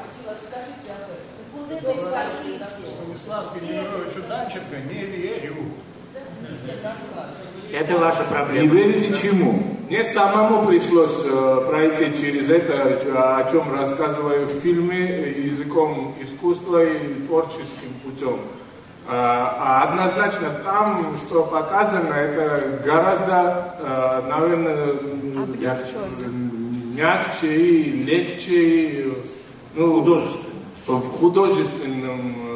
Станислав 3.30 3.54
Генераловичу 3.62 4.22
Данченко 4.28 4.76
не 4.92 5.04
верю. 5.04 5.54
Это 7.72 7.98
ваша 7.98 8.24
проблема. 8.24 8.62
Не 8.62 8.68
верите 8.68 9.14
чему? 9.14 9.62
Мне 9.88 10.04
самому 10.04 10.66
пришлось 10.66 11.22
э, 11.24 11.64
пройти 11.68 12.18
через 12.18 12.50
это, 12.50 12.98
о 13.38 13.48
чем 13.50 13.72
рассказываю 13.72 14.46
в 14.46 14.52
фильме, 14.60 15.30
языком 15.44 16.16
искусства 16.20 16.84
и 16.84 17.14
творческим 17.26 17.92
путем. 18.04 18.40
А, 19.08 19.56
а 19.60 19.88
однозначно 19.88 20.50
там, 20.64 21.14
что 21.24 21.44
показано, 21.44 22.12
это 22.12 22.80
гораздо, 22.84 23.76
э, 23.78 24.22
наверное, 24.28 24.94
мягче 26.94 27.56
и 27.56 27.92
легче, 28.02 28.52
и, 28.52 29.12
ну, 29.74 30.00
Художественно. 30.00 30.50
в 30.86 31.18
художественном 31.18 32.46
э, 32.46 32.49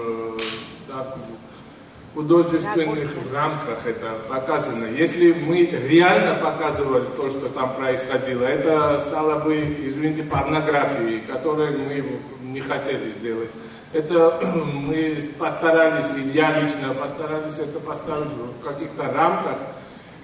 художественных 2.14 3.10
рамках 3.32 3.86
это 3.86 4.12
показано. 4.28 4.86
Если 4.86 5.32
мы 5.32 5.66
реально 5.66 6.36
показывали 6.36 7.06
то, 7.16 7.28
что 7.28 7.48
там 7.48 7.74
происходило, 7.74 8.44
это 8.44 9.00
стало 9.00 9.40
бы, 9.40 9.56
извините, 9.56 10.22
порнографией, 10.22 11.20
которую 11.20 11.78
мы 11.80 12.04
не 12.42 12.60
хотели 12.60 13.12
сделать. 13.18 13.50
Это 13.92 14.40
мы 14.64 15.22
постарались, 15.38 16.12
и 16.16 16.36
я 16.36 16.60
лично 16.60 16.94
постарались 16.94 17.58
это 17.58 17.80
поставить 17.80 18.28
в 18.30 18.64
каких-то 18.64 19.12
рамках, 19.12 19.58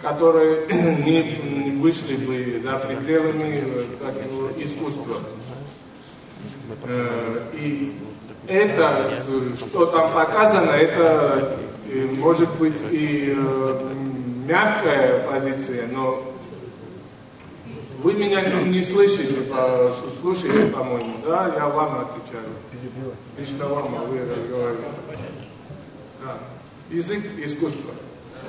которые 0.01 0.67
не 0.69 1.77
вышли 1.81 2.17
бы 2.17 2.61
за 2.61 2.77
пределами 2.79 3.65
э, 4.01 4.53
искусства. 4.59 5.17
Э, 6.85 7.43
И 7.55 7.97
это, 8.47 9.11
что 9.57 9.87
там 9.87 10.13
показано, 10.13 10.71
это 10.71 11.57
э, 11.93 12.07
может 12.19 12.49
быть 12.59 12.77
и 12.91 13.35
э, 13.37 13.95
мягкая 14.47 15.27
позиция, 15.29 15.87
но 15.89 16.25
вы 18.03 18.15
меня 18.15 18.41
не, 18.43 18.69
не 18.71 18.83
слышите, 18.83 19.43
по, 19.43 19.93
слушаете, 20.21 20.73
по-моему, 20.73 21.17
да? 21.25 21.53
Я 21.55 21.69
вам 21.69 22.01
отвечаю. 22.01 22.47
Лично 23.39 23.67
вам, 23.69 23.95
а 23.95 24.05
вы 24.07 24.19
разговариваете. 24.21 24.85
Да. 26.25 26.39
Язык 26.91 27.21
искусства. 27.45 27.91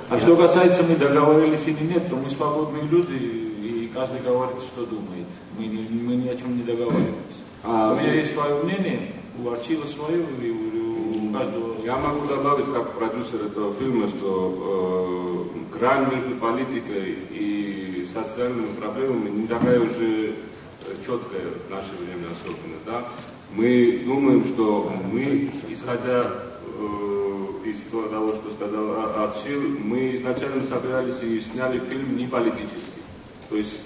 А 0.08 0.18
что 0.18 0.36
касается, 0.36 0.82
мы 0.82 0.96
договорились 0.96 1.64
или 1.66 1.82
нет, 1.84 2.08
то 2.08 2.16
мы 2.16 2.28
свободные 2.30 2.84
люди, 2.84 3.14
и 3.14 3.90
каждый 3.94 4.20
говорит, 4.20 4.60
что 4.62 4.84
думает. 4.86 5.26
Мы, 5.58 5.66
не- 5.66 5.88
мы 6.02 6.14
ни 6.16 6.28
о 6.28 6.34
чем 6.36 6.56
не 6.56 6.62
договариваемся. 6.62 7.42
А, 7.62 7.92
у 7.92 8.00
меня 8.00 8.14
есть 8.14 8.32
свое 8.34 8.54
мнение, 8.62 9.12
у 9.42 9.48
Арчила 9.50 9.84
свое, 9.86 10.18
и 10.42 10.50
у, 10.50 11.28
у 11.28 11.32
каждого... 11.32 11.71
Я 11.82 11.96
могу 11.98 12.26
добавить, 12.28 12.66
как 12.72 12.92
продюсер 12.92 13.44
этого 13.46 13.72
фильма, 13.74 14.06
что 14.06 15.48
э, 15.52 15.76
грань 15.78 16.12
между 16.12 16.36
политикой 16.36 17.18
и 17.30 18.06
социальными 18.14 18.74
проблемами 18.76 19.30
не 19.30 19.46
такая 19.48 19.80
уже 19.80 20.34
четкая 21.04 21.42
в 21.66 21.70
наше 21.70 21.90
время 21.98 22.28
особенно. 22.32 22.76
Да? 22.86 23.08
Мы 23.54 24.02
думаем, 24.04 24.44
что 24.44 24.92
мы, 25.12 25.50
исходя 25.68 26.30
э, 26.78 27.68
из 27.68 27.82
того, 28.10 28.32
что 28.32 28.50
сказал 28.52 28.90
Ар- 28.92 29.18
Арчил, 29.30 29.60
мы 29.82 30.14
изначально 30.14 30.62
собирались 30.62 31.20
и 31.22 31.40
сняли 31.40 31.80
фильм 31.80 32.16
не 32.16 32.26
политический. 32.28 33.02
То 33.50 33.56
есть 33.56 33.80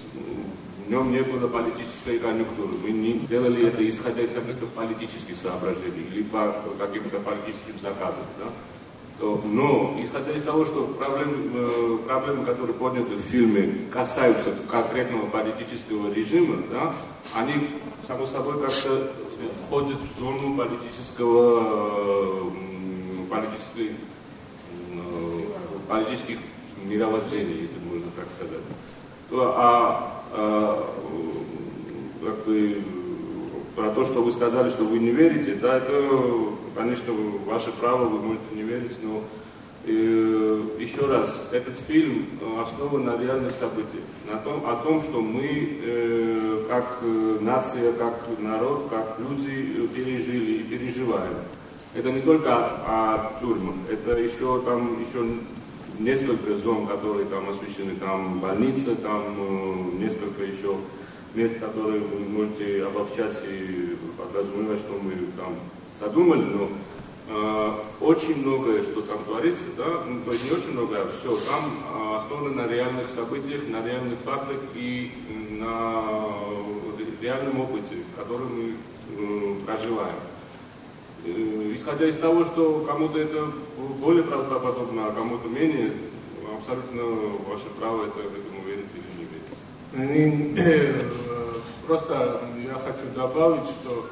в 0.87 0.91
нем 0.91 1.11
не 1.11 1.21
было 1.21 1.49
политической 1.49 2.19
конъюнктуры. 2.21 2.75
Мы 2.83 2.91
не 2.91 3.15
делали 3.15 3.67
это 3.67 3.87
исходя 3.89 4.23
из 4.23 4.31
каких-то 4.31 4.67
политических 4.67 5.37
соображений 5.37 6.07
или 6.13 6.23
по 6.23 6.55
каким-то 6.79 7.19
политическим 7.19 7.81
заказам. 7.83 8.23
Да? 8.39 8.47
То- 9.19 9.43
но 9.45 9.97
исходя 9.99 10.33
из 10.33 10.43
того, 10.43 10.65
что 10.65 10.87
проблемы, 10.87 11.35
э, 11.55 11.99
проблемы, 12.07 12.45
которые 12.45 12.75
подняты 12.75 13.17
в 13.17 13.21
фильме, 13.21 13.89
касаются 13.91 14.55
конкретного 14.71 15.27
политического 15.27 16.13
режима, 16.13 16.63
да, 16.71 16.95
они, 17.35 17.81
само 18.07 18.27
собой, 18.27 18.61
как-то 18.61 19.11
входят 19.67 19.99
в 19.99 20.21
зону 20.21 20.57
политического, 20.57 21.63
э, 21.97 22.51
политической, 23.29 23.97
э, 24.93 25.41
политических 25.89 26.39
мировоззрений, 26.85 27.63
если 27.63 27.79
можно 27.89 28.07
так 28.15 28.27
сказать. 28.37 28.63
То, 29.31 29.55
а, 29.57 30.16
как 30.37 32.37
бы, 32.45 32.83
про 33.75 33.91
то, 33.91 34.05
что 34.05 34.23
вы 34.23 34.33
сказали, 34.33 34.71
что 34.71 34.85
вы 34.85 34.99
не 34.99 35.11
верите, 35.11 35.55
да, 35.55 35.79
это, 35.79 35.93
конечно, 36.75 37.13
ваше 37.47 37.73
право, 37.73 38.05
вы 38.05 38.19
можете 38.19 38.45
не 38.55 38.63
верить, 38.63 38.97
но 39.03 39.23
э, 39.87 40.63
еще 40.79 41.07
раз, 41.07 41.49
этот 41.53 41.79
фильм 41.87 42.27
основан 42.63 43.05
на 43.05 43.17
реальных 43.17 43.53
событиях, 43.53 44.05
на 44.31 44.39
том, 44.39 44.67
о 44.67 44.77
том, 44.77 45.03
что 45.03 45.21
мы, 45.21 45.81
э, 45.83 46.65
как 46.69 47.03
нация, 47.41 47.93
как 47.93 48.15
народ, 48.39 48.89
как 48.91 49.19
люди 49.19 49.89
пережили 49.95 50.59
и 50.59 50.63
переживаем. 50.65 51.35
Это 51.95 52.11
не 52.11 52.21
только 52.21 52.55
о, 52.55 52.69
о 52.87 53.41
тюрьмах, 53.41 53.77
это 53.91 54.19
еще 54.19 54.61
там 54.63 55.01
еще 55.01 55.25
несколько 55.99 56.55
зон, 56.57 56.87
которые 56.87 57.27
там 57.27 57.49
освещены, 57.51 57.97
там 57.97 58.41
больница, 58.41 58.95
там 58.97 59.23
э, 59.39 60.03
несколько 60.03 60.43
еще 60.45 60.77
мест, 61.35 61.59
которые 61.59 62.01
вы 62.01 62.21
можете 62.21 62.85
обобщать 62.85 63.37
и 63.49 63.97
подразумевать, 64.17 64.79
что 64.81 64.99
мы 65.03 65.13
там 65.37 65.55
задумали, 66.01 66.43
но 66.43 66.69
э, 67.29 67.73
очень 68.01 68.43
многое, 68.43 68.83
что 68.83 69.03
там 69.03 69.19
творится, 69.25 69.65
да, 69.77 70.05
ну, 70.07 70.23
то 70.25 70.33
есть 70.33 70.45
не 70.45 70.57
очень 70.57 70.73
многое, 70.73 71.03
а 71.03 71.09
все, 71.09 71.37
там 71.37 71.65
э, 71.65 72.17
основано 72.17 72.63
на 72.63 72.69
реальных 72.69 73.07
событиях, 73.15 73.63
на 73.69 73.87
реальных 73.87 74.19
фактах 74.21 74.59
и 74.75 75.13
на 75.51 76.05
реальном 77.21 77.61
опыте, 77.61 77.97
который 78.17 78.47
мы 78.47 78.75
э, 79.17 79.55
проживаем. 79.65 80.17
Э, 81.27 81.75
Исходя 81.75 82.07
из 82.07 82.17
того, 82.17 82.45
что 82.45 82.85
кому-то 82.89 83.19
это 83.21 83.47
более 84.01 84.23
правдоподобно, 84.23 85.07
а 85.09 85.13
кому-то 85.13 85.49
менее, 85.49 85.93
абсолютно 86.57 87.03
ваше 87.49 87.67
право 87.79 88.05
это 88.05 88.21
этому 88.21 88.65
верить 88.65 88.87
или 88.95 89.11
не 89.19 89.27
верить. 90.55 90.59
Э, 90.59 91.03
Просто 91.87 92.41
я 92.67 92.75
хочу 92.75 93.07
добавить, 93.15 93.69
что 93.69 94.07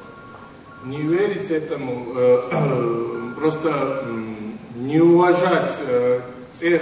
не 0.85 1.01
верить 1.01 1.51
этому, 1.51 2.13
э, 2.15 3.33
просто 3.37 4.05
не 4.75 5.01
уважать 5.01 5.77
тех, 6.53 6.81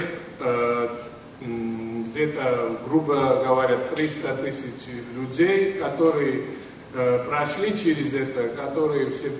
где-то, 1.41 2.77
грубо 2.85 3.41
говоря, 3.43 3.77
300 3.95 4.35
тысяч 4.43 4.87
людей, 5.15 5.73
которые 5.73 6.43
прошли 7.27 7.77
через 7.77 8.13
это, 8.13 8.49
которые 8.49 9.09
все 9.09 9.31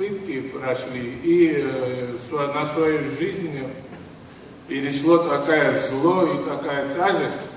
пытки 0.00 0.40
прошли 0.40 1.20
и 1.22 1.62
э, 1.62 2.16
на 2.54 2.66
свою 2.66 3.10
жизнь 3.18 3.60
перешло 4.66 5.18
такое 5.18 5.74
зло 5.74 6.24
и 6.24 6.42
такая 6.42 6.90
тяжесть, 6.90 7.50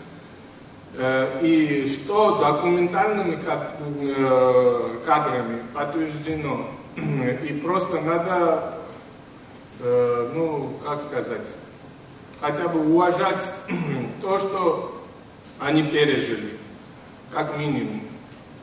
Э, 0.95 1.39
и 1.41 1.87
что 1.87 2.37
документальными 2.37 3.39
э, 3.41 4.89
кадрами 5.05 5.63
подтверждено. 5.73 6.67
И 6.95 7.59
просто 7.63 7.99
надо, 8.01 8.75
ну, 9.79 10.73
как 10.85 11.01
сказать, 11.01 11.57
хотя 12.39 12.67
бы 12.67 12.81
уважать 12.81 13.51
то, 14.21 14.37
что 14.37 15.03
они 15.59 15.81
пережили, 15.89 16.59
как 17.31 17.57
минимум. 17.57 18.02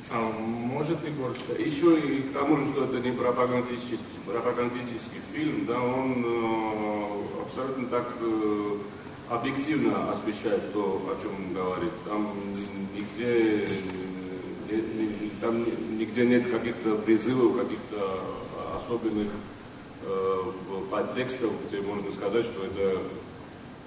А, 0.08 0.32
может, 0.32 1.04
Егор, 1.06 1.34
что 1.36 1.60
Еще 1.60 1.98
и 2.00 2.22
к 2.22 2.32
тому 2.32 2.56
же, 2.56 2.72
что 2.72 2.84
это 2.84 3.00
не 3.00 3.12
пропагандический, 3.12 3.98
пропагандический 4.26 5.20
фильм, 5.32 5.66
да, 5.66 5.78
он 5.80 6.24
э, 6.24 7.42
абсолютно 7.42 7.86
так 7.88 8.08
э, 8.20 8.76
объективно 9.28 10.12
освещает 10.12 10.72
то, 10.72 11.02
о 11.06 11.20
чем 11.20 11.30
он 11.36 11.54
говорит. 11.54 11.92
Там 12.08 12.34
нигде, 12.94 13.68
не- 14.70 15.30
там 15.40 15.64
нигде 15.98 16.26
нет 16.26 16.50
каких-то 16.50 16.96
призывов, 16.96 17.58
каких-то 17.58 18.20
особенных 18.76 19.28
э, 20.02 20.52
подтекстов, 20.90 21.50
где 21.68 21.82
можно 21.82 22.10
сказать, 22.12 22.46
что 22.46 22.64
это 22.64 22.98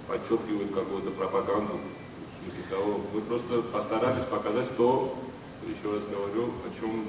подчеркивает 0.06 0.72
какую-то 0.72 1.10
пропаганду. 1.10 1.80
никого. 2.46 3.00
Мы 3.12 3.20
просто 3.22 3.62
постарались 3.62 4.24
показать 4.24 4.74
то, 4.76 5.18
еще 5.70 5.94
раз 5.94 6.02
говорю, 6.04 6.52
о 6.64 6.68
чем 6.78 7.06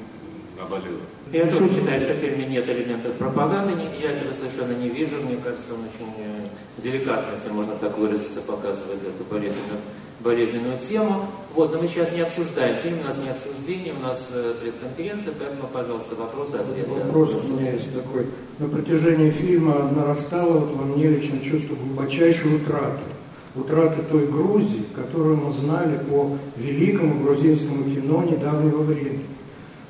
наболело. 0.58 1.02
Я 1.32 1.46
тоже 1.48 1.70
считаю, 1.70 2.00
что 2.00 2.14
в 2.14 2.18
фильме 2.18 2.46
нет 2.46 2.68
элементов 2.68 3.14
пропаганды, 3.14 3.74
я 4.02 4.12
этого 4.12 4.34
совершенно 4.34 4.74
не 4.74 4.90
вижу. 4.90 5.18
Мне 5.18 5.38
кажется, 5.38 5.74
он 5.74 5.82
очень 5.82 6.12
э, 6.18 6.82
деликатно, 6.82 7.32
если 7.34 7.50
можно 7.50 7.76
так 7.76 7.98
выразиться, 7.98 8.42
показывает 8.42 9.00
эту 9.04 9.24
болезненную, 9.30 9.82
болезненную 10.20 10.80
тему. 10.80 11.28
Вот, 11.54 11.74
но 11.74 11.82
мы 11.82 11.88
сейчас 11.88 12.12
не 12.14 12.22
обсуждаем 12.22 12.78
фильм, 12.82 13.00
у 13.00 13.04
нас 13.04 13.18
не 13.18 13.30
обсуждение, 13.30 13.94
у 13.94 14.00
нас 14.00 14.30
э, 14.34 14.54
пресс-конференция, 14.62 15.34
поэтому, 15.38 15.68
пожалуйста, 15.72 16.16
вопросы, 16.16 16.56
ответы. 16.56 16.90
Вопрос 16.90 17.44
у 17.44 17.54
меня 17.54 17.74
есть 17.74 17.94
такой. 17.94 18.28
На 18.60 18.68
протяжении 18.68 19.32
фильма 19.32 19.92
нарастало 19.92 20.60
вот 20.60 20.76
во 20.76 20.86
мне 20.86 21.10
лично 21.10 21.40
чувство 21.42 21.76
глубочайшей 21.76 22.56
утраты. 22.56 23.15
Утраты 23.56 24.02
той 24.04 24.28
Грузии, 24.28 24.84
которую 24.94 25.38
мы 25.38 25.54
знали 25.54 25.98
по 25.98 26.38
великому 26.58 27.24
грузинскому 27.24 27.86
кино 27.86 28.24
недавнего 28.24 28.82
времени. 28.82 29.26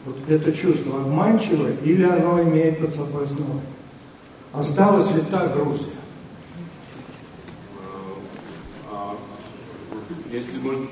Вот 0.06 0.18
это 0.28 0.52
чувство 0.52 1.02
обманчиво 1.02 1.70
или 1.84 2.04
оно 2.04 2.44
имеет 2.44 2.80
под 2.80 2.96
собой 2.96 3.26
основу? 3.26 3.62
Осталась 4.54 5.12
ли 5.16 5.22
та 5.32 5.48
Грузия? 5.48 5.90
А, 8.92 9.16
если 10.36 10.58
можно 10.60 10.86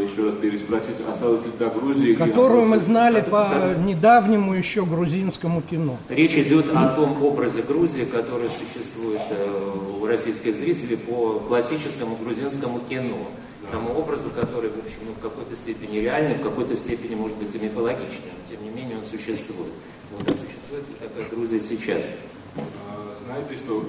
еще 0.00 0.26
раз 0.26 0.34
переспросить, 0.34 0.96
осталась 1.10 1.44
ли 1.44 1.50
та 1.58 1.70
Грузия? 1.70 2.14
Которую 2.14 2.66
мы 2.66 2.78
знали 2.78 3.22
по 3.22 3.74
недавнему 3.84 4.54
еще 4.54 4.84
грузинскому 4.84 5.62
кино. 5.62 5.96
Речь 6.08 6.36
идет 6.36 6.66
о 6.74 6.88
том 6.88 7.22
образе 7.22 7.62
Грузии, 7.62 8.04
который 8.04 8.48
существует 8.50 9.22
э, 9.30 9.72
у 10.00 10.06
российских 10.06 10.56
зрителей 10.56 10.96
по 10.96 11.40
классическому 11.40 12.16
грузинскому 12.16 12.80
кино 12.88 13.28
тому 13.70 13.98
образу, 13.98 14.30
который, 14.30 14.70
в 14.70 14.78
общем, 14.78 14.98
ну, 15.06 15.12
в 15.14 15.20
какой-то 15.20 15.56
степени 15.56 15.98
реальный, 15.98 16.34
в 16.34 16.42
какой-то 16.42 16.76
степени, 16.76 17.14
может 17.14 17.36
быть, 17.38 17.54
и 17.54 17.58
мифологичный, 17.58 18.30
но 18.36 18.54
тем 18.54 18.62
не 18.62 18.70
менее 18.70 18.98
он 18.98 19.04
существует. 19.04 19.72
Вот, 20.12 20.28
а 20.28 20.32
существует 20.32 20.86
ли 20.88 20.94
такая 21.00 21.28
Грузия 21.30 21.60
сейчас? 21.60 22.10
А, 22.56 23.16
знаете 23.24 23.54
что, 23.54 23.82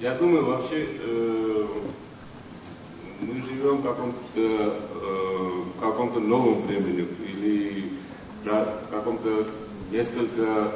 э, 0.00 0.02
я 0.02 0.14
думаю, 0.14 0.46
вообще 0.46 0.86
э, 0.98 1.66
мы 3.22 3.42
живем 3.46 3.78
в 3.78 3.82
каком-то 3.82 4.18
э, 4.36 5.62
каком-то 5.80 6.20
новом 6.20 6.62
времени 6.62 7.06
или 7.26 7.92
да, 8.44 8.80
каком-то 8.90 9.46
несколько 9.90 10.72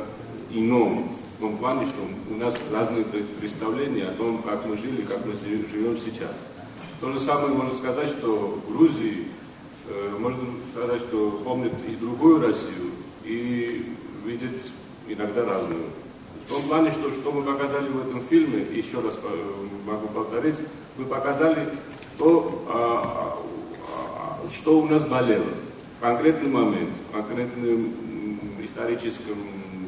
ином. 0.50 1.16
В 1.36 1.40
том 1.40 1.58
плане, 1.58 1.86
что 1.86 2.02
у 2.30 2.38
нас 2.38 2.58
разные 2.72 3.04
представления 3.04 4.04
о 4.04 4.12
том, 4.12 4.42
как 4.42 4.64
мы 4.64 4.76
жили, 4.76 5.02
как 5.02 5.26
мы 5.26 5.34
живем 5.34 5.98
сейчас. 5.98 6.34
То 7.00 7.12
же 7.12 7.20
самое 7.20 7.48
можно 7.48 7.74
сказать, 7.74 8.08
что 8.08 8.58
в 8.64 8.72
Грузии, 8.72 9.28
э, 9.88 10.16
можно 10.18 10.42
сказать, 10.72 11.00
что 11.00 11.42
помнят 11.44 11.74
и 11.86 11.96
другую 11.96 12.40
Россию, 12.40 12.92
и 13.24 13.92
видят 14.24 14.52
иногда 15.08 15.44
разную. 15.44 15.84
В 16.46 16.48
том 16.48 16.62
плане, 16.62 16.92
что, 16.92 17.10
что 17.10 17.32
мы 17.32 17.42
показали 17.42 17.88
в 17.88 18.08
этом 18.08 18.20
фильме, 18.20 18.62
еще 18.72 19.00
раз 19.00 19.18
могу 19.84 20.06
повторить, 20.08 20.56
мы 20.96 21.04
показали 21.04 21.68
то, 22.18 22.64
а, 22.68 23.38
а, 23.88 24.46
а, 24.46 24.50
что 24.50 24.80
у 24.80 24.88
нас 24.88 25.04
болело. 25.04 25.46
В 25.98 26.02
конкретный 26.02 26.50
момент, 26.50 26.90
в 27.08 27.12
конкретном 27.12 27.92
историческом 28.62 29.38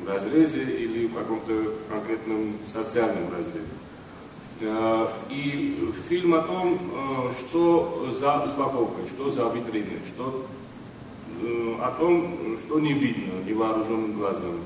разрезе 0.06 0.62
или 0.62 1.06
в 1.06 1.14
каком-то 1.14 1.74
конкретном 1.90 2.54
социальном 2.72 3.30
разрезе. 3.30 3.66
Э, 4.60 5.08
и 5.30 5.92
фильм 6.08 6.34
о 6.34 6.42
том, 6.42 6.78
что 7.38 8.08
за 8.18 8.42
упаковкой, 8.42 9.04
что 9.08 9.30
за 9.30 9.48
витриной, 9.50 10.00
что 10.08 10.46
э, 11.42 11.74
о 11.80 11.90
том, 11.92 12.58
что 12.58 12.80
не 12.80 12.94
видно 12.94 13.44
невооруженным 13.46 14.14
глазом. 14.14 14.60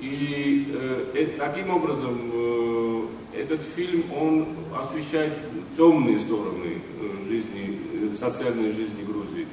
И 0.00 0.68
э, 1.14 1.26
таким 1.38 1.70
образом 1.70 2.18
э, 2.32 3.02
этот 3.34 3.62
фильм, 3.62 4.04
он 4.12 4.48
освещает 4.78 5.32
темные 5.76 6.18
стороны 6.18 6.80
жизни, 7.28 8.14
социальной 8.14 8.72
жизни 8.72 9.04
Грузии. 9.06 9.46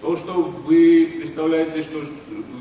То, 0.00 0.16
что 0.16 0.32
вы 0.42 1.14
представляете, 1.18 1.80
что, 1.82 2.02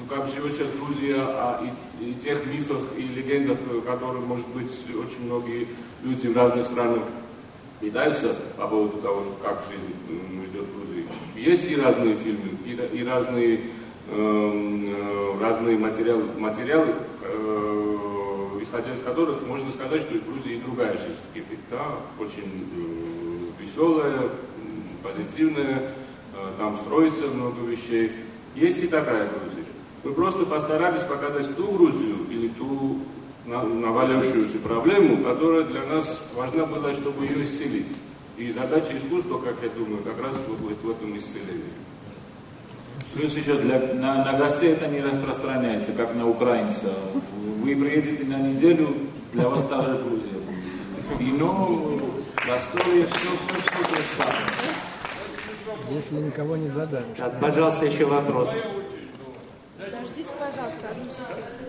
как 0.07 0.27
живет 0.27 0.53
сейчас 0.53 0.67
Грузия, 0.79 1.15
а 1.17 1.65
и, 1.99 2.11
и 2.11 2.13
тех 2.13 2.45
мифах 2.45 2.77
и 2.97 3.01
легендах, 3.01 3.57
которые, 3.85 4.21
может 4.21 4.47
быть, 4.49 4.71
очень 4.89 5.25
многие 5.25 5.67
люди 6.03 6.27
в 6.27 6.37
разных 6.37 6.67
странах 6.67 7.03
питаются 7.79 8.35
по 8.57 8.67
поводу 8.67 8.97
того, 9.01 9.23
что 9.23 9.33
как 9.41 9.63
жизнь 9.69 9.91
идет 10.51 10.67
в 10.67 10.75
Грузии. 10.75 11.05
Есть 11.35 11.69
и 11.69 11.75
разные 11.75 12.15
фильмы, 12.15 12.49
и, 12.63 12.97
и 12.99 13.03
разные, 13.03 13.55
э, 13.55 13.59
разные 15.41 15.77
материалы, 15.77 16.23
материалы 16.37 16.93
э, 17.23 18.59
исходя 18.61 18.93
из 18.93 19.01
которых 19.01 19.45
можно 19.45 19.69
сказать, 19.71 20.01
что 20.03 20.13
в 20.13 20.25
Грузии 20.25 20.55
и 20.55 20.61
другая 20.61 20.93
жизнь 20.93 21.19
кипит. 21.33 21.59
Да? 21.69 21.97
Очень 22.19 22.67
э, 22.75 23.61
веселая, 23.61 24.29
позитивная, 25.03 25.93
э, 26.35 26.51
там 26.57 26.77
строится 26.77 27.27
много 27.27 27.61
вещей. 27.61 28.11
Есть 28.55 28.83
и 28.83 28.87
такая 28.87 29.29
Грузия. 29.29 29.65
Мы 30.03 30.13
просто 30.13 30.45
постарались 30.45 31.03
показать 31.03 31.55
ту 31.55 31.71
Грузию 31.71 32.17
или 32.29 32.47
ту 32.49 32.99
навалившуюся 33.45 34.59
проблему, 34.59 35.23
которая 35.23 35.63
для 35.63 35.83
нас 35.85 36.29
важна 36.35 36.65
была, 36.65 36.93
чтобы 36.93 37.25
ее 37.25 37.43
исцелить. 37.43 37.91
И 38.37 38.51
задача 38.51 38.97
искусства, 38.97 39.39
как 39.39 39.55
я 39.63 39.69
думаю, 39.69 40.03
как 40.03 40.21
раз 40.21 40.35
вот 40.47 40.59
в 40.59 40.89
этом 40.89 41.17
исцелении. 41.17 41.73
Плюс 43.13 43.35
еще 43.35 43.55
для, 43.55 43.79
на, 43.95 44.23
на 44.23 44.37
гостей 44.37 44.71
это 44.71 44.87
не 44.87 45.01
распространяется, 45.01 45.91
как 45.91 46.15
на 46.15 46.27
украинца. 46.29 46.93
Вы 47.61 47.75
приедете 47.75 48.23
на 48.23 48.39
неделю, 48.39 48.95
для 49.33 49.49
вас 49.49 49.65
та 49.67 49.81
же 49.81 49.97
Грузия 49.97 50.39
будет. 50.39 51.19
Вино, 51.19 51.99
застолье, 52.47 53.05
все, 53.07 53.19
все, 53.19 53.61
все 53.61 53.83
то 53.83 53.95
же 53.95 54.01
самое. 54.17 54.45
Если 55.89 56.15
никого 56.15 56.55
не 56.55 56.69
задать. 56.69 57.15
Так, 57.17 57.39
пожалуйста, 57.39 57.85
еще 57.85 58.05
вопрос. 58.05 58.53
Подождите, 59.77 60.29
пожалуйста, 60.39 60.89
одну 60.89 61.03
секунду. 61.03 61.61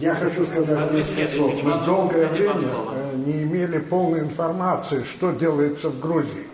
Я 0.00 0.14
хочу 0.14 0.46
сказать 0.46 0.92
несколько 0.92 1.28
слов. 1.28 1.54
Мы 1.62 1.84
долгое 1.84 2.28
время 2.28 2.54
э, 2.54 3.16
не 3.16 3.42
имели 3.42 3.78
полной 3.78 4.20
информации, 4.20 5.02
что 5.02 5.32
делается 5.32 5.90
в 5.90 5.98
Грузии, 5.98 6.46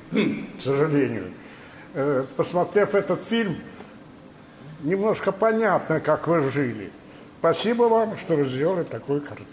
к 0.59 0.63
сожалению. 0.63 1.31
Э, 1.95 2.25
посмотрев 2.37 2.95
этот 2.95 3.23
фильм, 3.25 3.57
немножко 4.83 5.33
понятно, 5.33 6.01
как 6.01 6.27
вы 6.27 6.51
жили. 6.51 6.91
Спасибо 7.39 7.85
вам, 7.85 8.19
что 8.19 8.37
вы 8.37 8.45
сделали 8.47 8.85
такую 8.85 9.21
картину. 9.21 9.49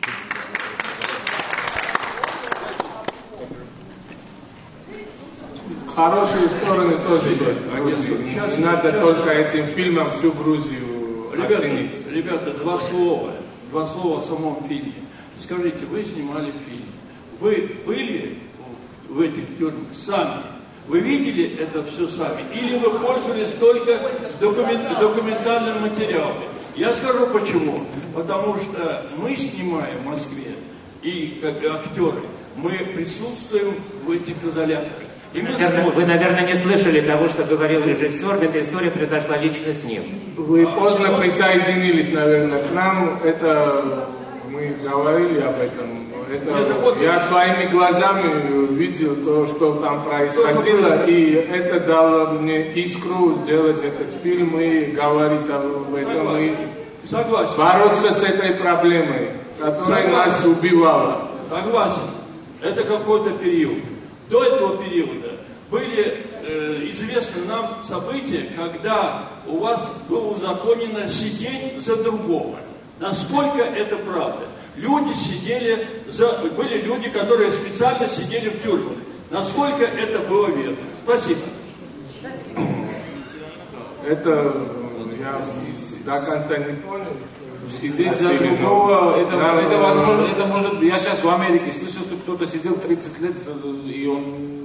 Хорошие 5.95 6.49
стороны 6.49 6.97
тоже 6.97 7.29
есть. 7.29 8.57
Не 8.57 8.65
надо 8.65 8.91
только 8.99 9.29
этим 9.29 9.65
фильмом 9.75 10.09
всю 10.11 10.31
Грузию 10.31 11.31
Ребята, 11.33 11.57
оценить. 11.57 12.11
ребята, 12.11 12.53
два 12.53 12.79
слова 12.79 13.33
два 13.71 13.87
слова 13.87 14.19
о 14.19 14.21
самом 14.21 14.67
фильме. 14.67 14.93
Скажите, 15.39 15.85
вы 15.85 16.03
снимали 16.03 16.51
фильм. 16.67 16.85
Вы 17.39 17.71
были 17.85 18.37
в 19.07 19.19
этих 19.21 19.57
тюрьмах 19.57 19.95
сами? 19.95 20.50
Вы 20.87 20.99
видели 20.99 21.57
это 21.59 21.83
все 21.85 22.07
сами? 22.07 22.41
Или 22.53 22.77
вы 22.77 22.99
пользовались 22.99 23.53
только 23.59 23.99
документ, 24.39 24.99
документальным 24.99 25.81
материалом? 25.81 26.43
Я 26.75 26.93
скажу 26.93 27.27
почему. 27.27 27.85
Потому 28.15 28.55
что 28.57 29.03
мы 29.17 29.35
снимаем 29.37 29.99
в 30.03 30.05
Москве, 30.05 30.55
и 31.01 31.39
как 31.41 31.55
актеры, 31.63 32.21
мы 32.55 32.71
присутствуем 32.71 33.75
в 34.05 34.11
этих 34.11 34.35
изоляторах. 34.43 34.91
И 35.33 35.41
наверное, 35.41 35.83
вы, 35.91 36.05
наверное, 36.05 36.45
не 36.45 36.55
слышали 36.55 36.99
того, 36.99 37.29
что 37.29 37.45
говорил 37.45 37.85
режиссер, 37.85 38.43
эта 38.43 38.61
история 38.61 38.91
произошла 38.91 39.37
лично 39.37 39.73
с 39.73 39.85
ним. 39.85 40.03
Вы 40.35 40.67
поздно 40.67 41.17
присоединились, 41.17 42.11
наверное, 42.11 42.61
к 42.63 42.71
нам. 42.73 43.21
Это 43.23 44.09
мы 44.49 44.75
говорили 44.83 45.39
об 45.39 45.57
этом. 45.61 46.10
Это, 46.31 46.51
Нет, 46.51 46.67
вот... 46.81 47.01
Я 47.01 47.19
своими 47.19 47.69
глазами 47.69 48.73
видел 48.73 49.15
то, 49.17 49.47
что 49.47 49.73
там 49.75 50.03
происходило, 50.03 51.05
и 51.05 51.33
это 51.33 51.81
дало 51.81 52.31
мне 52.39 52.71
искру 52.73 53.39
сделать 53.43 53.83
этот 53.83 54.13
фильм 54.23 54.57
и 54.59 54.85
говорить 54.85 55.49
об 55.49 55.93
этом. 55.93 56.13
Согласен. 56.13 56.55
И 57.03 57.07
Согласен. 57.07 57.57
Бороться 57.57 58.13
с 58.13 58.23
этой 58.23 58.53
проблемой, 58.53 59.31
которая 59.59 59.83
Согласен. 59.83 60.11
нас 60.11 60.45
убивала. 60.45 61.27
Согласен. 61.49 62.01
Это 62.61 62.83
какой-то 62.83 63.31
период. 63.31 63.79
До 64.29 64.43
этого 64.43 64.77
периода 64.77 65.33
были 65.69 66.17
э, 66.43 66.89
известны 66.91 67.45
нам 67.47 67.83
события, 67.83 68.47
когда 68.55 69.23
у 69.47 69.57
вас 69.57 69.81
было 70.07 70.33
узаконено 70.33 71.09
сидеть 71.09 71.83
за 71.83 72.01
другого. 72.01 72.57
Насколько 72.99 73.63
это 73.63 73.97
правда? 73.97 74.45
Люди 74.75 75.13
сидели, 75.15 75.87
за, 76.09 76.37
были 76.55 76.81
люди, 76.81 77.09
которые 77.09 77.51
специально 77.51 78.07
сидели 78.07 78.49
в 78.49 78.61
тюрьмах. 78.61 78.97
Насколько 79.29 79.85
это 79.85 80.19
было 80.27 80.47
верно? 80.47 80.77
Спасибо. 81.03 81.39
Это 84.07 84.53
я 85.19 85.37
до 86.05 86.25
конца 86.25 86.57
не 86.57 86.73
понял. 86.77 87.05
Сидеть 87.71 88.17
за 88.17 88.37
другого, 88.37 89.17
это, 89.17 89.35
это 89.35 89.77
возможно, 89.77 90.25
это 90.25 90.45
может, 90.45 90.81
я 90.81 90.99
сейчас 90.99 91.23
в 91.23 91.29
Америке 91.29 91.71
слышал, 91.71 92.01
что 92.01 92.17
кто-то 92.17 92.45
сидел 92.45 92.75
30 92.75 93.21
лет, 93.21 93.35
и 93.85 94.07
он 94.07 94.60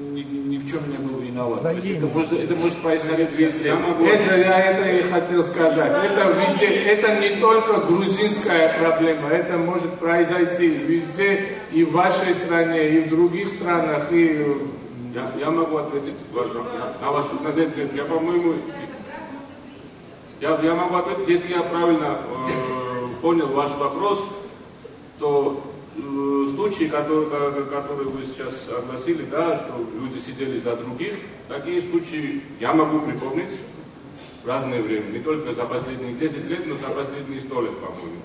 в 0.66 0.70
чем 0.70 0.81
не 0.90 0.96
был 0.96 1.20
виноват. 1.20 1.62
То 1.62 1.70
есть 1.70 1.88
это, 1.88 2.07
может, 2.07 2.33
это 2.33 2.57
может 2.57 2.79
происходить 2.79 3.31
везде. 3.33 3.68
Это 3.70 4.37
я 4.37 4.72
это 4.72 4.83
и 4.88 5.02
хотел 5.11 5.44
сказать. 5.44 5.92
Это 6.05 6.33
везде, 6.33 6.66
это 6.66 7.20
не 7.20 7.40
только 7.40 7.81
грузинская 7.83 8.76
проблема, 8.79 9.29
это 9.29 9.57
может 9.59 9.92
произойти 9.98 10.68
везде, 10.68 11.48
и 11.72 11.85
в 11.85 11.92
вашей 11.92 12.35
стране, 12.35 12.90
и 12.90 13.00
в 13.00 13.11
других 13.11 13.48
странах, 13.48 14.09
и 14.11 14.44
я, 15.14 15.24
я 15.38 15.50
могу 15.50 15.76
ответить 15.76 16.14
на 17.00 17.11
ваш 17.12 17.26
ответ. 17.46 17.70
Я, 17.94 18.05
по-моему, 18.05 18.55
я, 20.40 20.59
я 20.62 20.74
могу 20.74 20.96
ответить, 20.96 21.29
если 21.29 21.55
я 21.55 21.62
правильно 21.62 22.18
э, 22.18 23.22
понял 23.22 23.46
ваш 23.46 23.70
вопрос, 23.76 24.22
то 25.18 25.62
случаи, 26.55 26.85
которые, 26.85 27.29
которые 27.67 28.09
вы 28.09 28.25
сейчас 28.25 28.55
огласили, 28.77 29.25
да, 29.31 29.57
что 29.59 29.87
люди 29.99 30.19
сидели 30.21 30.59
за 30.61 30.77
других, 30.77 31.15
такие 31.49 31.83
случаи 31.83 32.43
я 32.61 32.73
могу 32.73 33.01
припомнить 33.01 33.51
в 34.45 34.49
разное 34.49 34.83
время, 34.83 35.11
не 35.11 35.21
только 35.21 35.55
за 35.55 35.65
последние 35.65 36.15
10 36.15 36.49
лет, 36.49 36.67
но 36.67 36.77
за 36.77 36.95
последние 36.95 37.41
100 37.41 37.63
лет, 37.63 37.77
по-моему. 37.79 38.21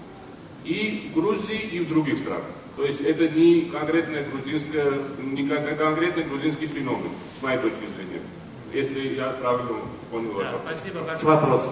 И 0.64 1.10
в 1.12 1.16
Грузии, 1.16 1.60
и 1.60 1.80
в 1.80 1.90
других 1.90 2.20
странах. 2.20 2.44
То 2.78 2.86
есть 2.86 3.02
это 3.02 3.28
не 3.28 3.70
конкретная 3.72 4.26
грузинская, 4.30 4.94
не 5.22 5.48
конкретный 5.48 6.24
грузинский 6.24 6.68
феномен, 6.68 7.10
с 7.40 7.44
моей 7.44 7.60
точки 7.60 7.84
зрения. 7.96 8.22
Если 8.74 9.16
я 9.16 9.32
правильно 9.32 9.70
понял 10.10 10.32
ваш 10.32 10.48
вопрос. 10.48 10.78
Спасибо. 10.78 11.00
Вопрос. 11.24 11.70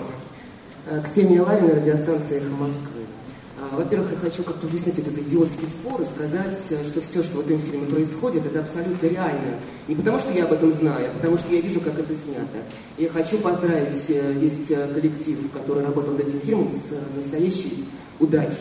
Э, 0.88 1.02
Ксения 1.04 1.42
Ларина, 1.42 1.76
радиостанция 1.76 2.40
«Эхо 2.40 2.50
Москвы». 2.50 2.99
А, 3.72 3.76
во-первых, 3.76 4.12
я 4.12 4.18
хочу 4.18 4.42
как-то 4.42 4.66
уже 4.66 4.80
снять 4.80 4.98
этот 4.98 5.16
идиотский 5.20 5.68
спор 5.68 6.02
и 6.02 6.06
сказать, 6.06 6.60
э, 6.70 6.84
что 6.88 7.02
все, 7.02 7.22
что 7.22 7.38
в 7.38 7.40
этом 7.42 7.62
фильме 7.62 7.86
происходит, 7.86 8.46
это 8.46 8.62
абсолютно 8.62 9.06
реально. 9.06 9.60
Не 9.88 9.96
потому, 9.96 10.20
что 10.20 10.34
я 10.34 10.46
об 10.46 10.54
этом 10.54 10.74
знаю, 10.74 11.12
а 11.12 11.18
потому, 11.18 11.38
что 11.38 11.54
я 11.54 11.62
вижу, 11.62 11.80
как 11.80 12.00
это 12.00 12.16
снято. 12.16 12.58
И 12.98 13.04
я 13.04 13.10
хочу 13.10 13.38
поздравить 13.38 14.06
э, 14.08 14.34
весь 14.34 14.68
коллектив, 14.94 15.38
который 15.54 15.84
работал 15.84 16.14
над 16.14 16.28
этим 16.28 16.40
фильмом, 16.42 16.72
с 16.72 17.16
настоящей 17.16 17.86
удачей. 18.20 18.58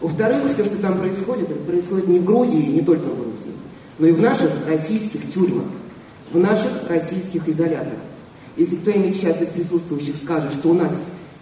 Во-вторых, 0.00 0.52
все, 0.52 0.64
что 0.64 0.76
там 0.78 0.98
происходит, 0.98 1.50
это 1.50 1.60
происходит 1.60 2.06
не 2.06 2.20
в 2.20 2.24
Грузии, 2.24 2.66
не 2.66 2.82
только 2.82 3.06
в 3.06 3.18
Грузии, 3.18 3.54
но 3.98 4.06
и 4.06 4.12
в 4.12 4.20
наших 4.20 4.50
российских 4.68 5.32
тюрьмах, 5.32 5.66
в 6.32 6.38
наших 6.38 6.88
российских 6.88 7.48
изоляторах. 7.48 7.98
Если 8.56 8.76
кто-нибудь 8.76 9.16
сейчас 9.16 9.40
из 9.42 9.48
присутствующих 9.48 10.14
скажет, 10.16 10.52
что 10.52 10.70
у 10.70 10.74
нас 10.74 10.92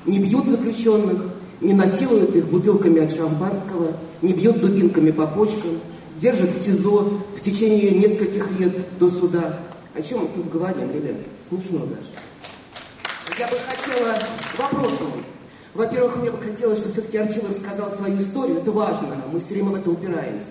не 0.06 0.18
бьют 0.18 0.46
заключенных, 0.46 1.31
не 1.62 1.74
насилуют 1.74 2.34
их 2.34 2.46
бутылками 2.46 3.02
от 3.02 3.12
шампанского, 3.12 3.96
не 4.20 4.32
бьют 4.32 4.60
дубинками 4.60 5.10
по 5.10 5.26
почкам, 5.26 5.78
держат 6.18 6.50
в 6.50 6.64
СИЗО 6.64 7.22
в 7.36 7.40
течение 7.40 7.92
нескольких 7.92 8.50
лет 8.58 8.98
до 8.98 9.08
суда. 9.08 9.60
О 9.94 10.02
чем 10.02 10.20
мы 10.20 10.28
тут 10.34 10.50
говорим, 10.50 10.90
ребят? 10.92 11.16
Смешно 11.48 11.86
даже. 11.86 12.10
Я 13.38 13.46
бы 13.48 13.56
хотела 13.66 14.18
вопросом. 14.58 15.24
Во-первых, 15.74 16.16
мне 16.16 16.30
бы 16.30 16.38
хотелось, 16.38 16.78
чтобы 16.78 16.92
все-таки 16.92 17.16
Арчил 17.16 17.44
рассказал 17.48 17.92
свою 17.92 18.20
историю. 18.20 18.58
Это 18.58 18.72
важно, 18.72 19.08
мы 19.32 19.40
все 19.40 19.54
время 19.54 19.70
в 19.70 19.74
это 19.76 19.90
упираемся. 19.90 20.46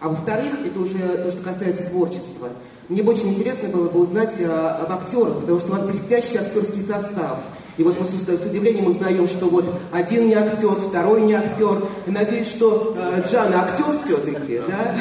А 0.00 0.08
во-вторых, 0.08 0.54
это 0.64 0.80
уже 0.80 0.98
то, 0.98 1.30
что 1.30 1.42
касается 1.42 1.84
творчества. 1.84 2.50
Мне 2.88 3.02
бы 3.02 3.12
очень 3.12 3.30
интересно 3.30 3.68
было 3.68 3.88
бы 3.88 4.00
узнать 4.00 4.34
а, 4.40 4.76
об 4.82 4.92
актерах, 4.92 5.40
потому 5.40 5.58
что 5.58 5.68
у 5.68 5.76
вас 5.76 5.86
блестящий 5.86 6.38
актерский 6.38 6.82
состав. 6.82 7.40
И 7.76 7.82
вот 7.82 7.98
мы 7.98 8.04
с, 8.04 8.10
с 8.10 8.46
удивлением 8.46 8.86
узнаем, 8.86 9.28
что 9.28 9.46
вот 9.46 9.66
один 9.92 10.28
не 10.28 10.34
актер, 10.34 10.70
второй 10.70 11.20
не 11.20 11.34
актер. 11.34 11.82
И 12.06 12.10
надеюсь, 12.10 12.48
что 12.48 12.94
э, 12.96 13.22
Джана 13.26 13.64
актер 13.64 13.94
все-таки, 14.02 14.60
да? 14.66 14.94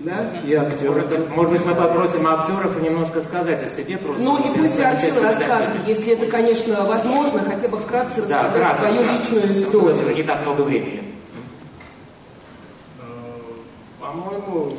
Да? 0.00 0.40
И 0.44 0.54
актер. 0.54 0.90
Может, 0.90 1.36
может 1.36 1.52
быть, 1.52 1.66
мы 1.66 1.74
попросим 1.74 2.26
актеров 2.26 2.80
немножко 2.80 3.22
сказать 3.22 3.62
о 3.62 3.68
себе 3.68 3.96
просто. 3.98 4.22
Ну 4.22 4.38
и 4.38 4.58
пусть 4.58 4.78
Арчил 4.80 5.22
расскажет, 5.22 5.70
если 5.86 6.12
это, 6.12 6.26
конечно, 6.26 6.84
возможно, 6.84 7.40
хотя 7.40 7.68
бы 7.68 7.78
вкратце 7.78 8.22
рассказать 8.22 8.42
да, 8.42 8.50
вкратце, 8.50 8.82
свою 8.82 9.12
личную 9.12 9.62
историю. 9.62 10.14
Не 10.14 10.22
так 10.22 10.42
много 10.42 10.62
времени. 10.62 11.02
Э, 12.98 13.04
по-моему, 14.00 14.70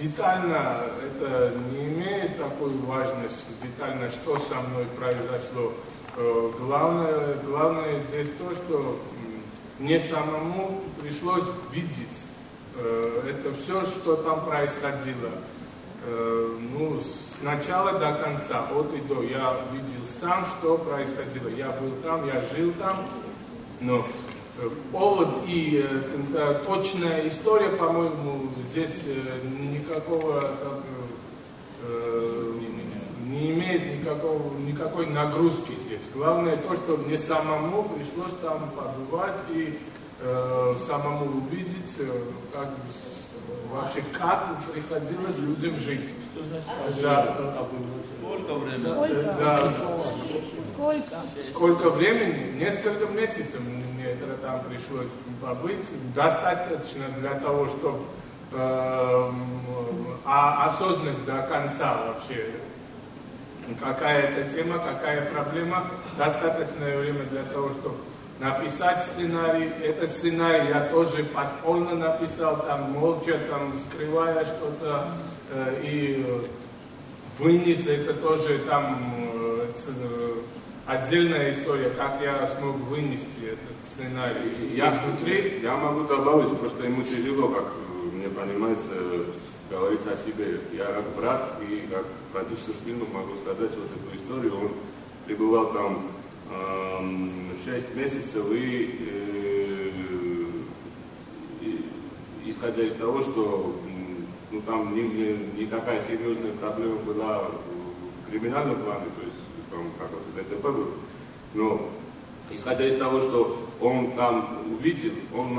детально 0.00 0.82
это 1.04 1.52
не 1.72 1.86
имеет 1.86 2.36
такой 2.36 2.70
важности, 2.84 3.44
детально, 3.62 4.08
что 4.10 4.38
со 4.38 4.54
мной 4.68 4.86
произошло. 4.98 5.72
Э, 6.18 6.50
главное, 6.58 7.36
главное 7.44 8.00
здесь 8.08 8.28
то, 8.38 8.54
что 8.54 8.98
мне 9.78 10.00
самому 10.00 10.80
пришлось 10.98 11.44
видеть 11.70 12.24
э, 12.76 13.22
это 13.28 13.54
все, 13.54 13.84
что 13.84 14.16
там 14.16 14.46
происходило. 14.46 15.30
Э, 16.06 16.58
ну, 16.72 16.98
с 17.00 17.42
начала 17.42 17.98
до 17.98 18.14
конца, 18.14 18.66
от 18.74 18.94
и 18.94 19.00
до. 19.00 19.22
Я 19.24 19.60
видел 19.72 20.06
сам, 20.06 20.46
что 20.46 20.78
происходило. 20.78 21.48
Я 21.48 21.70
был 21.72 21.90
там, 22.02 22.26
я 22.26 22.42
жил 22.56 22.72
там. 22.78 22.96
Но 23.82 24.06
повод 24.90 25.28
и 25.46 25.86
точная 26.64 27.28
история, 27.28 27.68
по-моему, 27.68 28.48
здесь 28.70 29.02
никакого 29.60 30.40
как, 30.40 30.82
не 33.36 33.50
имеет 33.52 34.00
никакого, 34.00 34.58
никакой 34.58 35.06
нагрузки 35.06 35.72
здесь. 35.86 36.00
Главное 36.14 36.56
то, 36.56 36.74
что 36.74 36.96
мне 36.96 37.18
самому 37.18 37.84
пришлось 37.84 38.32
там 38.42 38.70
побывать 38.70 39.36
и 39.50 39.78
э, 40.20 40.74
самому 40.78 41.26
увидеть, 41.38 41.96
э, 41.98 42.06
как 42.52 42.70
вообще 43.70 44.02
как 44.12 44.56
приходилось 44.72 45.36
людям 45.38 45.76
жить. 45.78 46.08
Что 46.32 46.44
значит 46.44 47.02
да. 47.02 47.36
Сколько 48.18 48.54
времени? 48.54 48.92
Сколько? 48.92 49.36
Да. 49.38 49.72
Сколько? 50.72 51.16
Сколько 51.50 51.90
времени? 51.90 52.58
Несколько 52.58 53.06
месяцев 53.06 53.60
мне 53.60 54.04
это 54.04 54.36
там 54.38 54.60
пришлось 54.64 55.08
побыть. 55.42 55.84
Достаточно 56.14 57.04
для 57.18 57.34
того, 57.34 57.68
чтобы 57.68 58.00
э, 58.52 59.30
а, 60.24 60.66
осознать 60.66 61.24
до 61.24 61.42
конца 61.42 61.96
вообще 62.06 62.54
какая 63.74 64.28
это 64.28 64.50
тема, 64.50 64.78
какая 64.78 65.30
проблема, 65.30 65.90
достаточное 66.16 66.98
время 66.98 67.24
для 67.30 67.42
того, 67.42 67.70
чтобы 67.70 67.96
написать 68.38 69.02
сценарий. 69.04 69.70
Этот 69.82 70.12
сценарий 70.12 70.68
я 70.68 70.88
тоже 70.88 71.24
подпольно 71.24 71.94
написал, 71.94 72.62
там 72.66 72.92
молча, 72.92 73.38
там 73.50 73.78
скрывая 73.78 74.44
что-то, 74.44 75.08
э, 75.52 75.80
и 75.82 76.40
вынес 77.38 77.86
это 77.86 78.14
тоже 78.14 78.58
там 78.60 79.14
э, 79.34 80.36
отдельная 80.86 81.52
история, 81.52 81.90
как 81.90 82.20
я 82.22 82.46
смог 82.46 82.76
вынести 82.76 83.44
этот 83.44 83.76
сценарий. 83.90 84.74
Я, 84.74 84.90
внутри... 84.90 85.60
я 85.62 85.76
могу 85.76 86.04
добавить, 86.04 86.56
просто 86.58 86.84
ему 86.84 87.02
тяжело, 87.02 87.48
как 87.48 87.64
мне 88.12 88.28
понимается, 88.28 88.90
говорить 89.70 90.06
о 90.06 90.16
себе. 90.16 90.60
Я 90.72 90.86
как 90.86 91.16
брат 91.16 91.60
и 91.68 91.86
как 91.90 92.06
продюсер 92.32 92.74
фильма 92.84 93.06
могу 93.12 93.34
сказать 93.36 93.70
вот 93.76 93.88
эту 93.90 94.16
историю. 94.16 94.54
Он 94.56 94.70
пребывал 95.26 95.72
там 95.72 96.10
э, 96.50 97.72
6 97.72 97.96
месяцев 97.96 98.46
и, 98.52 98.98
э, 99.00 99.90
и 101.62 101.84
исходя 102.46 102.82
из 102.82 102.94
того, 102.94 103.20
что 103.20 103.76
ну, 104.50 104.62
там 104.62 104.94
не, 104.94 105.02
не, 105.02 105.36
не 105.58 105.66
такая 105.66 106.00
серьезная 106.06 106.52
проблема 106.52 106.96
была 106.96 107.50
в 108.26 108.30
криминальном 108.30 108.76
плане, 108.76 109.06
то 109.16 109.22
есть 109.22 109.36
там 109.70 109.90
как 109.98 110.10
то 110.10 110.18
ДТП 110.36 110.62
был, 110.62 110.94
но 111.54 111.88
исходя 112.50 112.86
из 112.86 112.96
того, 112.96 113.20
что 113.20 113.68
он 113.80 114.12
там 114.12 114.62
увидел, 114.72 115.12
он, 115.34 115.58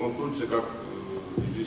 он 0.00 0.14
тут 0.14 0.36
же 0.36 0.46
как 0.46 0.64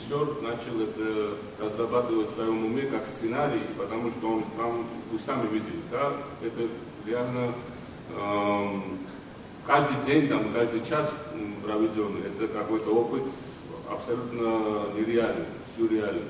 режиссер 0.06 0.42
начал 0.42 0.80
это 0.80 1.36
разрабатывать 1.58 2.30
в 2.30 2.34
своем 2.34 2.64
уме 2.64 2.82
как 2.82 3.06
сценарий, 3.06 3.62
потому 3.76 4.10
что 4.10 4.28
он 4.28 4.44
там, 4.56 4.86
вы 5.10 5.18
сами 5.18 5.48
видели, 5.48 5.80
да, 5.90 6.12
это 6.42 6.68
реально 7.06 7.52
эм, 8.14 8.98
каждый 9.66 10.04
день, 10.06 10.28
там, 10.28 10.52
каждый 10.52 10.84
час 10.84 11.12
проведенный, 11.62 12.22
это 12.26 12.48
какой-то 12.48 12.90
опыт 12.90 13.22
абсолютно 13.90 14.94
нереальный, 14.96 15.46
сюрреальный. 15.76 16.22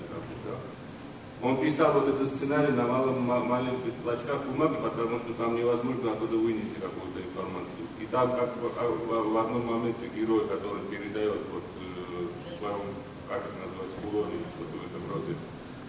Да. 0.44 1.46
Он 1.46 1.58
писал 1.58 1.92
вот 1.92 2.08
этот 2.08 2.34
сценарий 2.34 2.72
на 2.72 2.86
малом, 2.86 3.22
маленьких 3.22 3.92
клочках 4.02 4.42
бумаги, 4.44 4.76
потому 4.82 5.18
что 5.18 5.34
там 5.34 5.56
невозможно 5.56 6.12
оттуда 6.12 6.36
вынести 6.36 6.76
какую-то 6.76 7.20
информацию. 7.20 7.86
И 8.00 8.06
там, 8.06 8.30
как 8.30 8.54
в, 8.56 9.08
в, 9.08 9.32
в 9.32 9.36
одном 9.36 9.66
моменте 9.66 10.10
герой, 10.16 10.46
который 10.48 10.80
передает 10.90 11.40
вот, 11.52 11.62
э, 11.80 12.58
своем, 12.58 12.80
как 12.80 12.96
это 12.96 13.06
кулоне 14.16 14.35
или 14.35 14.46
что-то 14.57 14.76
в. 14.79 15.37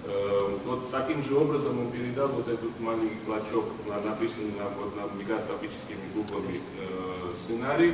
Э, 0.09 0.57
вот 0.65 0.91
таким 0.91 1.23
же 1.23 1.35
образом 1.35 1.79
он 1.79 1.91
передал 1.91 2.29
вот 2.29 2.47
этот 2.47 2.79
маленький 2.79 3.19
клочок, 3.25 3.65
написанный 3.87 4.53
на, 4.57 4.69
вот, 4.69 4.95
на 4.95 5.19
микроскопическими 5.19 6.07
буквами 6.15 6.55
э, 6.55 7.33
сценарий, 7.35 7.93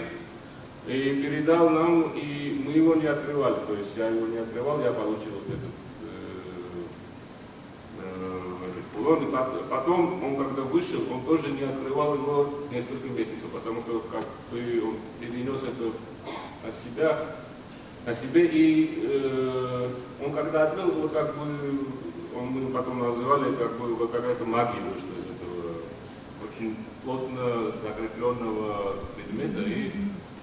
и 0.88 0.92
передал 0.92 1.70
нам, 1.70 2.12
и 2.16 2.62
мы 2.66 2.74
его 2.74 2.96
не 2.96 3.08
открывали, 3.08 3.56
то 3.66 3.74
есть 3.74 3.92
я 3.96 4.08
его 4.08 4.28
не 4.28 4.38
открывал, 4.38 4.82
я 4.82 4.92
получил 4.92 5.32
вот 5.32 5.48
этот 5.48 5.72
кулон, 8.94 9.24
и 9.24 9.32
потом 9.70 10.24
он 10.24 10.36
когда 10.36 10.62
вышел, 10.64 11.02
он 11.12 11.22
тоже 11.24 11.52
не 11.52 11.64
открывал 11.64 12.16
его 12.16 12.50
несколько 12.70 13.08
месяцев, 13.08 13.50
потому 13.52 13.82
что 13.82 14.04
как 14.12 14.26
бы 14.52 14.84
он 14.86 14.98
перенес 15.20 15.64
это 15.64 15.92
на 16.64 16.72
себя, 16.72 17.36
на 18.06 18.16
себе, 18.16 18.46
и 18.46 19.04
э, 19.04 19.90
он 20.26 20.34
когда 20.34 20.64
открыл, 20.64 20.92
вот 20.92 21.14
как 21.14 21.36
бы, 21.36 21.42
он, 22.36 22.48
мы 22.48 22.72
потом 22.72 23.00
называли 23.00 23.54
как 23.56 23.74
бы 23.78 24.08
какая-то 24.08 24.46
магия 24.46 24.82
вышла 24.82 25.14
из 25.20 25.28
этого 25.36 25.78
очень 26.48 26.76
плотно 27.04 27.72
закрепленного 27.82 28.96
предмета, 29.16 29.62
и 29.62 29.92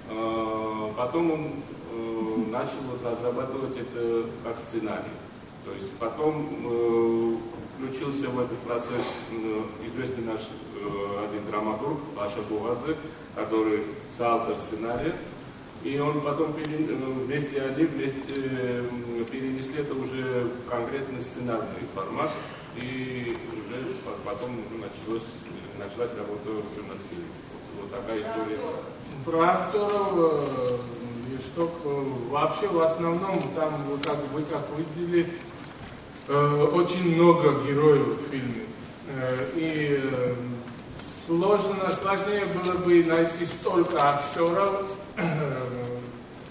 э, 0.08 0.92
потом 0.96 1.30
он 1.30 1.46
э, 1.92 2.50
начал 2.50 2.78
вот 2.90 3.04
разрабатывать 3.04 3.76
это 3.76 4.24
как 4.44 4.58
сценарий. 4.58 5.12
То 5.64 5.72
есть 5.72 5.92
потом 5.98 6.46
э, 6.64 7.36
включился 7.76 8.28
в 8.30 8.40
этот 8.40 8.58
процесс 8.58 9.16
э, 9.32 9.62
известный 9.86 10.24
наш 10.24 10.40
э, 10.40 11.24
один 11.28 11.46
драматург 11.50 11.98
Паша 12.16 12.40
Бугадзе, 12.48 12.96
который 13.34 13.84
соавтор 14.16 14.56
сценария. 14.56 15.14
И 15.82 15.98
он 15.98 16.20
потом 16.20 16.54
э, 16.56 16.62
вместе 16.62 17.62
они 17.62 17.84
вместе 17.84 18.84
перенесли 19.30 19.80
это 19.80 19.94
уже 19.94 20.44
в 20.44 20.70
конкретный 20.70 21.22
сценарный 21.22 21.86
формат. 21.94 22.30
И 22.76 23.36
уже 23.52 23.96
потом 24.24 24.62
началось, 24.78 25.24
началась 25.78 26.10
работа 26.16 26.50
уже 26.50 26.86
над 26.86 26.98
фильмом. 27.08 27.28
Вот 27.80 27.90
такая 27.90 28.20
история. 28.20 28.58
Про 29.24 29.40
актеров 29.40 30.80
что 31.40 31.72
вообще 32.28 32.68
в 32.68 32.78
основном 32.80 33.40
там, 33.54 33.72
как 34.04 34.18
вы 34.34 34.42
как 34.42 34.66
видели, 34.76 35.26
Э, 36.32 36.68
очень 36.72 37.16
много 37.16 37.60
героев 37.66 38.06
в 38.06 38.30
фильме. 38.30 38.62
Э, 39.08 39.48
и 39.56 40.00
э, 40.00 40.34
сложно, 41.26 41.90
сложнее 42.00 42.44
было 42.54 42.74
бы 42.74 43.02
найти 43.02 43.44
столько 43.44 44.00
актеров, 44.00 44.96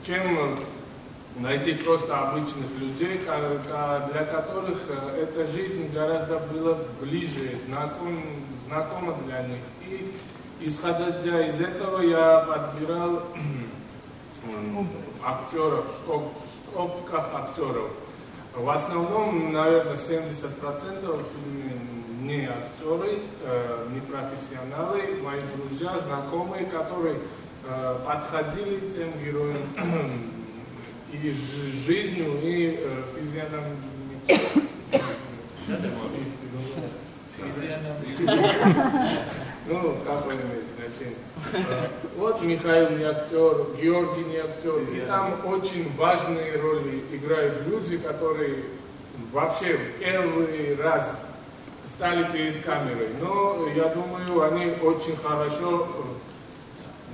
чем 0.09 0.57
найти 1.37 1.73
просто 1.75 2.17
обычных 2.17 2.65
людей, 2.79 3.19
для 3.19 4.25
которых 4.25 4.79
эта 5.15 5.45
жизнь 5.51 5.93
гораздо 5.93 6.39
была 6.39 6.79
ближе, 6.99 7.55
знаком, 7.67 8.17
знакома 8.67 9.15
для 9.25 9.43
них. 9.43 9.59
И 9.87 10.11
исходя 10.61 11.09
из 11.45 11.61
этого 11.61 12.01
я 12.01 12.39
подбирал 12.39 13.21
актеров, 15.23 15.85
в 16.07 16.71
скобках 16.71 17.29
актеров. 17.35 17.91
В 18.55 18.67
основном, 18.67 19.53
наверное, 19.53 19.95
70% 19.95 21.25
фильме 21.31 21.79
не 22.21 22.45
актеры, 22.47 23.19
э, 23.43 23.87
не 23.93 24.01
профессионалы, 24.01 25.21
мои 25.23 25.39
друзья, 25.55 25.97
знакомые, 25.99 26.65
которые 26.65 27.15
э, 27.15 27.19
подходили 28.05 28.91
тем 28.91 29.11
героям 29.23 29.57
и 31.13 31.35
жизнью, 31.85 32.39
и 32.41 32.79
э, 32.79 33.03
физиономией. 33.15 33.89
Ну, 39.67 39.97
какое 40.05 40.35
имеет 40.35 40.65
значение. 40.75 41.15
А, 41.69 41.87
вот 42.17 42.41
Михаил 42.41 42.89
не 42.97 43.03
актер, 43.03 43.67
Георгий 43.79 44.23
не 44.23 44.37
актер. 44.37 44.79
И 44.91 45.01
там 45.05 45.39
очень 45.45 45.95
важные 45.95 46.57
роли 46.57 47.03
играют 47.11 47.67
люди, 47.67 47.97
которые 47.97 48.63
вообще 49.31 49.79
первый 49.99 50.75
раз 50.75 51.15
стали 51.87 52.23
перед 52.31 52.63
камерой. 52.63 53.09
Но 53.21 53.67
я 53.75 53.89
думаю, 53.89 54.41
они 54.41 54.73
очень 54.81 55.15
хорошо 55.17 55.87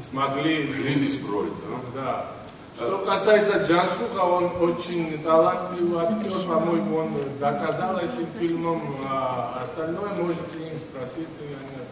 смогли 0.01 0.67
Жились 0.67 1.19
в 1.19 1.31
роли, 1.31 1.51
да? 1.93 2.01
Да. 2.01 2.31
Что 2.77 2.97
касается 3.05 3.63
Джансуха, 3.63 4.19
он 4.19 4.51
очень 4.59 5.17
талантливый 5.23 6.03
актер, 6.03 6.31
по-моему, 6.45 6.97
он 6.97 7.09
доказал 7.39 7.97
этим 7.97 8.27
фильмом, 8.37 8.81
а 9.07 9.63
остальное 9.63 10.13
можете 10.13 10.59
им 10.59 10.77
спросить, 10.79 11.29
я 11.39 11.55
не 11.55 11.85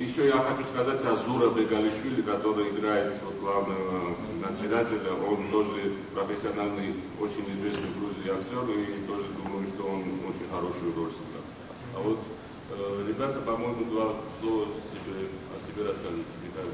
еще 0.00 0.28
я 0.28 0.38
хочу 0.38 0.64
сказать 0.72 1.04
о 1.04 1.14
Зура 1.14 1.50
Бегалишвили, 1.50 2.22
который 2.22 2.70
играет 2.70 3.12
вот, 3.22 3.36
главного 3.38 4.16
надзирателя. 4.40 5.12
Он 5.28 5.46
тоже 5.52 5.92
профессиональный, 6.14 6.96
очень 7.20 7.44
известный 7.52 7.84
в 7.84 8.00
Грузии 8.00 8.32
актер, 8.32 8.64
и 8.80 9.06
тоже 9.06 9.28
думаю, 9.36 9.68
что 9.68 9.84
он 9.84 10.00
очень 10.24 10.48
хорошую 10.48 10.96
роль 10.96 11.12
сыграл. 11.12 11.44
А 11.94 12.00
вот 12.00 12.18
э, 12.70 13.04
ребята, 13.08 13.40
по-моему, 13.40 13.84
два 13.92 14.16
слова 14.40 14.64
тебе, 14.88 15.28
о 15.52 15.56
себе 15.68 15.90
расскажут. 15.90 16.24
Михаил, 16.48 16.72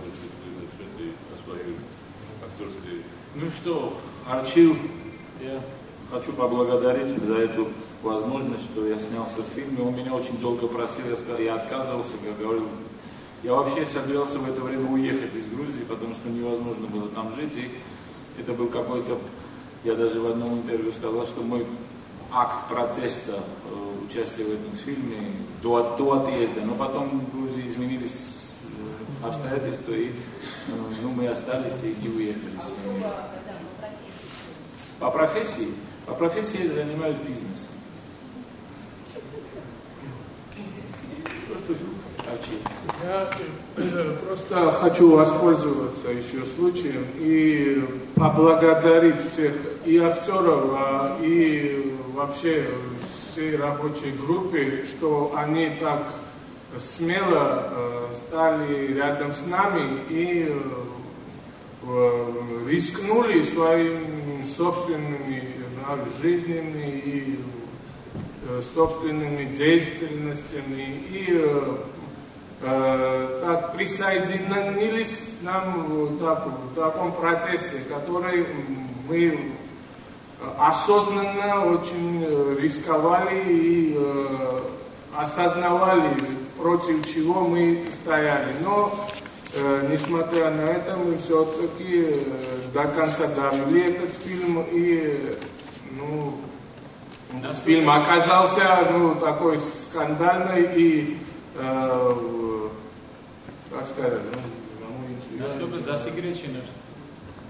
о 1.46 1.50
своей 1.50 1.76
актерской... 2.44 3.02
Ну 3.35 3.50
что, 3.50 3.96
Арчил, 4.26 4.76
я 5.40 5.62
хочу 6.11 6.32
поблагодарить 6.32 7.09
за 7.09 7.35
эту 7.35 7.68
возможность, 8.02 8.64
что 8.64 8.87
я 8.87 8.98
снялся 9.00 9.38
в 9.38 9.54
фильме. 9.54 9.82
Он 9.82 9.94
меня 9.94 10.14
очень 10.14 10.38
долго 10.38 10.66
просил, 10.66 11.09
я 11.11 11.16
сказал, 11.16 11.38
я 11.38 11.54
отказывался, 11.56 12.12
я 12.24 12.32
говорил, 12.32 12.66
я 13.42 13.52
вообще 13.54 13.87
собирался 13.87 14.38
в 14.38 14.48
это 14.48 14.61
время 14.61 14.88
уехать 14.90 15.35
из 15.35 15.46
Грузии, 15.46 15.85
потому 15.88 16.14
что 16.14 16.28
невозможно 16.28 16.87
было 16.87 17.09
там 17.09 17.35
жить. 17.35 17.54
И 17.56 17.70
это 18.40 18.52
был 18.52 18.68
какой-то, 18.68 19.18
я 19.85 19.94
даже 19.94 20.20
в 20.20 20.26
одном 20.26 20.54
интервью 20.54 20.92
сказал, 20.92 21.26
что 21.26 21.42
мой 21.42 21.66
акт 22.32 22.68
протеста 22.68 23.38
э, 23.70 24.04
участия 24.04 24.44
в 24.44 24.52
этом 24.52 24.72
фильме 24.85 25.32
до, 25.62 25.96
до 25.96 26.22
отъезда. 26.22 26.62
Но 26.62 26.74
потом 26.74 27.20
в 27.20 27.37
Грузии 27.37 27.68
изменились 27.68 28.36
обстоятельства, 29.22 29.92
и 29.92 30.12
ну, 31.02 31.11
мы 31.11 31.29
остались 31.29 31.81
и 31.83 31.96
не 32.02 32.09
уехали 32.09 32.59
с 32.61 32.76
По 34.98 35.11
профессии? 35.11 35.68
По 36.07 36.14
профессии 36.14 36.66
я 36.66 36.85
занимаюсь 36.85 37.16
бизнесом. 37.18 37.70
Я 43.02 43.31
э, 43.76 44.16
просто 44.26 44.70
хочу 44.72 45.16
воспользоваться 45.16 46.09
еще 46.09 46.44
случаем 46.44 47.07
и 47.16 47.85
поблагодарить 48.14 49.16
всех 49.33 49.52
и 49.85 49.98
актеров, 49.98 50.70
а, 50.72 51.18
и 51.22 51.94
вообще 52.14 52.66
всей 53.31 53.57
рабочей 53.57 54.12
группе, 54.12 54.85
что 54.87 55.33
они 55.37 55.76
так 55.81 56.02
смело 56.79 57.62
э, 57.70 58.14
стали 58.26 58.94
рядом 58.94 59.33
с 59.33 59.46
нами 59.46 60.00
и 60.09 60.52
э, 61.83 62.33
рискнули 62.68 63.42
своими 63.42 64.44
собственными 64.44 65.55
жизнями 66.20 67.02
и 67.05 67.38
собственными 68.75 69.54
деятельностями. 69.54 71.04
И 71.10 71.27
э, 72.62 73.40
так 73.42 73.73
присоединились 73.75 75.35
нам 75.42 76.19
так, 76.19 76.46
в 76.46 76.75
таком 76.75 77.12
процессе, 77.12 77.83
который 77.88 78.46
мы 79.08 79.52
осознанно 80.58 81.67
очень 81.67 82.25
рисковали 82.60 83.42
и 83.46 83.94
э, 83.96 84.60
осознавали, 85.17 86.14
против 86.67 87.06
чего 87.06 87.42
мы 87.42 87.85
стояли. 87.92 88.48
Но, 88.64 88.92
э, 89.54 89.88
несмотря 89.88 90.50
на 90.50 90.62
это, 90.62 90.96
мы 90.96 91.17
все-таки 91.19 92.06
э, 92.08 92.19
до 92.75 92.87
конца 92.88 93.29
довели 93.29 93.92
этот 93.92 94.14
фильм 94.17 94.64
и 94.73 95.38
ну, 95.92 96.40
фильм 97.64 97.88
оказался 97.88 98.88
ну, 98.90 99.14
такой 99.14 99.60
скандальный 99.60 100.69
и 100.75 101.19
э, 101.54 102.69
как 103.71 103.87
сказать, 103.87 104.21
ну, 104.33 104.40
Настолько 105.38 105.81
засекречено, 105.81 106.60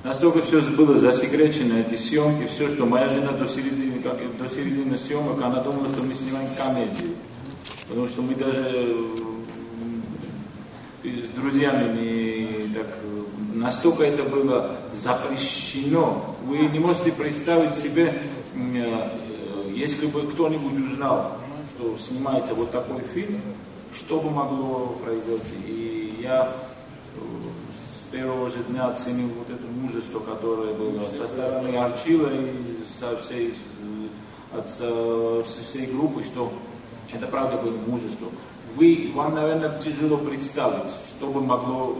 настолько 0.03 0.43
все 0.43 0.61
было 0.73 0.97
засекречено, 0.99 1.79
эти 1.79 1.95
съемки, 1.97 2.49
все, 2.49 2.69
что 2.69 2.85
моя 2.85 3.09
жена 3.09 3.31
до 3.33 3.47
середины, 3.47 4.03
как 4.03 4.19
до 4.37 4.49
середины 4.49 4.99
съемок, 4.99 5.41
она 5.41 5.61
думала, 5.61 5.89
что 5.89 6.03
мы 6.03 6.13
снимаем 6.15 6.49
комедию. 6.59 7.15
Потому 7.89 8.09
что 8.09 8.23
мы 8.23 8.35
даже 8.35 8.97
с 11.05 11.29
друзьями 11.37 11.99
не 12.01 12.75
так 12.75 12.87
настолько 13.57 14.05
это 14.05 14.23
было 14.25 14.77
запрещено. 14.93 16.37
Вы 16.45 16.59
не 16.67 16.79
можете 16.79 17.13
представить 17.13 17.75
себе, 17.75 18.15
э, 18.55 19.11
если 19.75 20.07
бы 20.07 20.23
кто-нибудь 20.23 20.93
узнал, 20.93 21.39
что 21.71 21.97
снимается 21.99 22.55
вот 22.55 22.71
такой 22.71 23.03
фильм, 23.03 23.41
что 23.95 24.21
бы 24.21 24.31
могло 24.31 24.99
произойти. 25.05 25.57
И 25.67 26.21
я 26.23 26.53
э, 27.15 27.19
с 27.19 28.13
первого 28.13 28.51
же 28.51 28.59
дня 28.69 28.87
оценил 28.89 29.29
вот 29.39 29.49
это 29.51 29.67
мужество, 29.67 30.21
которое 30.21 30.75
было 30.75 31.09
со 31.17 31.29
стороны 31.29 31.77
Арчила 31.77 32.31
и 32.33 32.53
со 32.89 33.17
всей, 33.19 33.55
э, 34.53 34.59
от 34.59 34.71
со 34.71 35.63
всей 35.63 35.87
группы, 35.87 36.23
что 36.23 36.53
это 37.13 37.27
правда 37.27 37.57
было 37.59 37.77
мужество. 37.87 38.29
Вы, 38.75 39.11
вам, 39.15 39.35
наверное, 39.35 39.79
тяжело 39.81 40.19
представить, 40.19 40.91
что 41.09 41.29
бы 41.29 41.41
могло 41.41 41.97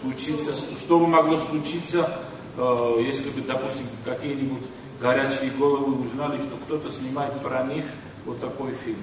случиться, 0.00 0.52
что 0.54 0.98
бы 0.98 1.06
могло 1.06 1.38
случиться, 1.38 2.18
э, 2.56 2.98
если 3.00 3.30
бы, 3.30 3.46
допустим, 3.46 3.86
какие-нибудь 4.04 4.64
горячие 5.00 5.50
головы 5.58 6.04
узнали, 6.04 6.38
что 6.38 6.56
кто-то 6.64 6.90
снимает 6.90 7.32
про 7.40 7.62
них 7.64 7.84
вот 8.26 8.40
такой 8.40 8.72
фильм. 8.84 8.98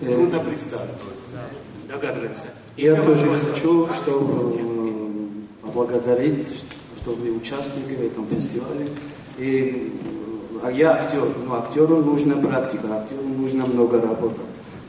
Э, 0.00 0.06
Трудно 0.06 0.40
представить. 0.40 0.90
Догадываемся. 1.88 2.48
Я 2.76 3.00
тоже 3.02 3.28
хочу, 3.28 3.88
чтобы 3.94 4.56
э, 4.58 5.66
поблагодарить, 5.66 6.48
что 7.00 7.12
вы 7.12 7.30
участники 7.32 7.94
в 7.94 8.02
этом 8.02 8.26
фестивале. 8.28 8.88
И 9.38 9.92
а 10.64 10.70
я 10.70 10.92
актер, 10.92 11.28
но 11.46 11.56
актеру 11.56 12.02
нужна 12.02 12.36
практика, 12.36 12.96
актеру 12.96 13.22
нужно 13.22 13.66
много 13.66 14.00
работы. 14.00 14.40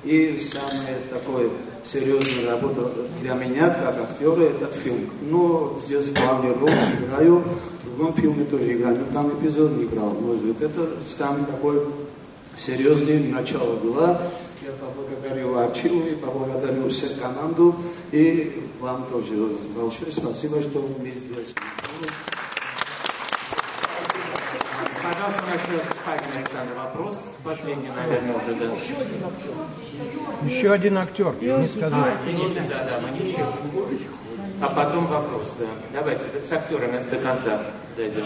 И 0.05 0.39
самая 0.39 1.01
такая 1.11 1.49
серьезная 1.83 2.51
работа 2.51 2.91
для 3.21 3.33
меня, 3.33 3.69
как 3.69 4.09
актера, 4.09 4.41
этот 4.41 4.73
фильм. 4.73 5.09
Но 5.23 5.77
здесь 5.83 6.11
главную 6.11 6.57
роль 6.57 6.71
играю, 6.71 7.43
в 7.83 7.87
другом 7.87 8.13
фильме 8.13 8.45
тоже 8.45 8.71
играю, 8.73 8.99
но 8.99 9.13
там 9.13 9.37
эпизод 9.37 9.71
не 9.71 9.83
играл. 9.83 10.11
Может 10.11 10.43
быть, 10.43 10.61
это 10.61 10.87
самый 11.09 11.43
такой 11.45 11.85
серьезный 12.55 13.19
начало 13.27 13.75
было. 13.75 14.21
Я 14.61 14.71
поблагодарю 14.71 15.57
Арчилу 15.57 16.07
и 16.07 16.15
поблагодарю 16.15 16.89
всю 16.89 17.07
команду. 17.19 17.75
И 18.13 18.63
вам 18.79 19.05
тоже 19.11 19.35
большое 19.75 20.11
спасибо, 20.11 20.61
что 20.61 20.79
вы 20.79 21.11
здесь. 21.11 21.53
Пожалуйста, 25.05 25.43
насчет 25.45 25.83
Павел 26.03 26.37
Александр 26.37 26.73
вопрос. 26.75 27.37
Последний, 27.43 27.89
наверное, 27.89 28.35
уже, 28.35 28.55
да. 28.55 28.65
Еще 30.47 30.71
один 30.71 30.97
актер, 30.97 31.35
не 31.41 31.67
сказал. 31.67 32.05
А, 32.05 32.15
извините, 32.15 32.63
да, 32.67 32.83
да, 32.83 32.99
мы 32.99 33.11
не 33.11 33.29
еще. 33.29 33.45
А 34.61 34.67
потом 34.67 35.05
вопрос, 35.05 35.53
да. 35.59 35.67
Давайте 35.93 36.23
с 36.43 36.51
актерами 36.51 37.07
до 37.09 37.17
конца 37.17 37.61
дойдем. 37.95 38.23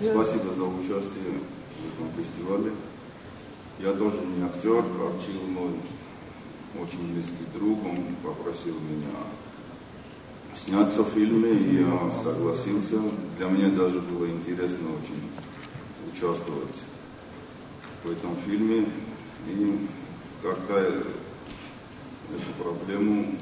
Спасибо 0.00 0.54
за 0.54 0.64
участие 0.64 1.40
в 1.80 1.94
этом 1.94 2.12
фестивале. 2.16 2.72
Я 3.78 3.92
тоже 3.92 4.18
не 4.18 4.44
актер, 4.44 4.78
Арчил 4.78 5.40
мой 5.48 5.70
очень 6.78 7.14
близкий 7.14 7.46
друг, 7.54 7.84
он 7.86 8.16
попросил 8.22 8.74
меня 8.74 9.16
сняться 10.64 11.02
в 11.02 11.10
фильме, 11.10 11.52
и 11.52 11.82
я 11.82 12.10
согласился. 12.12 12.96
Для 13.38 13.48
меня 13.48 13.68
даже 13.70 14.00
было 14.00 14.26
интересно 14.26 14.88
очень 15.02 15.30
участвовать 16.12 16.76
в 18.04 18.10
этом 18.10 18.36
фильме 18.46 18.86
и 19.48 19.88
как-то 20.42 20.78
эту 20.78 22.62
проблему 22.62 23.36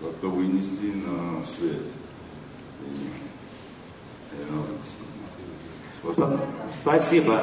как-то 0.00 0.28
вынести 0.28 0.92
на 1.06 1.44
свет. 1.44 1.82
И, 2.82 3.24
Спасибо. 6.02 6.40
Спасибо. 6.82 7.40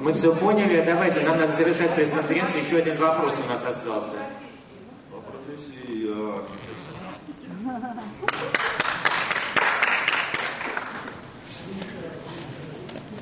Мы 0.00 0.12
все 0.12 0.34
поняли. 0.34 0.84
Давайте, 0.84 1.20
нам 1.20 1.38
надо 1.38 1.52
завершать 1.52 1.94
пресс-конференцию. 1.94 2.62
Еще 2.62 2.76
один 2.76 2.98
вопрос 2.98 3.40
у 3.42 3.50
нас 3.50 3.64
остался. 3.64 4.16
По 5.10 5.18
профессии 5.20 6.08
я 6.08 6.42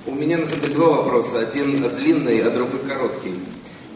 У 0.07 0.15
меня 0.15 0.37
на 0.37 0.47
самом 0.47 0.61
деле 0.61 0.75
два 0.75 0.89
вопроса. 0.89 1.39
Один 1.39 1.89
длинный, 1.97 2.41
а 2.41 2.51
другой 2.51 2.81
короткий. 2.81 3.35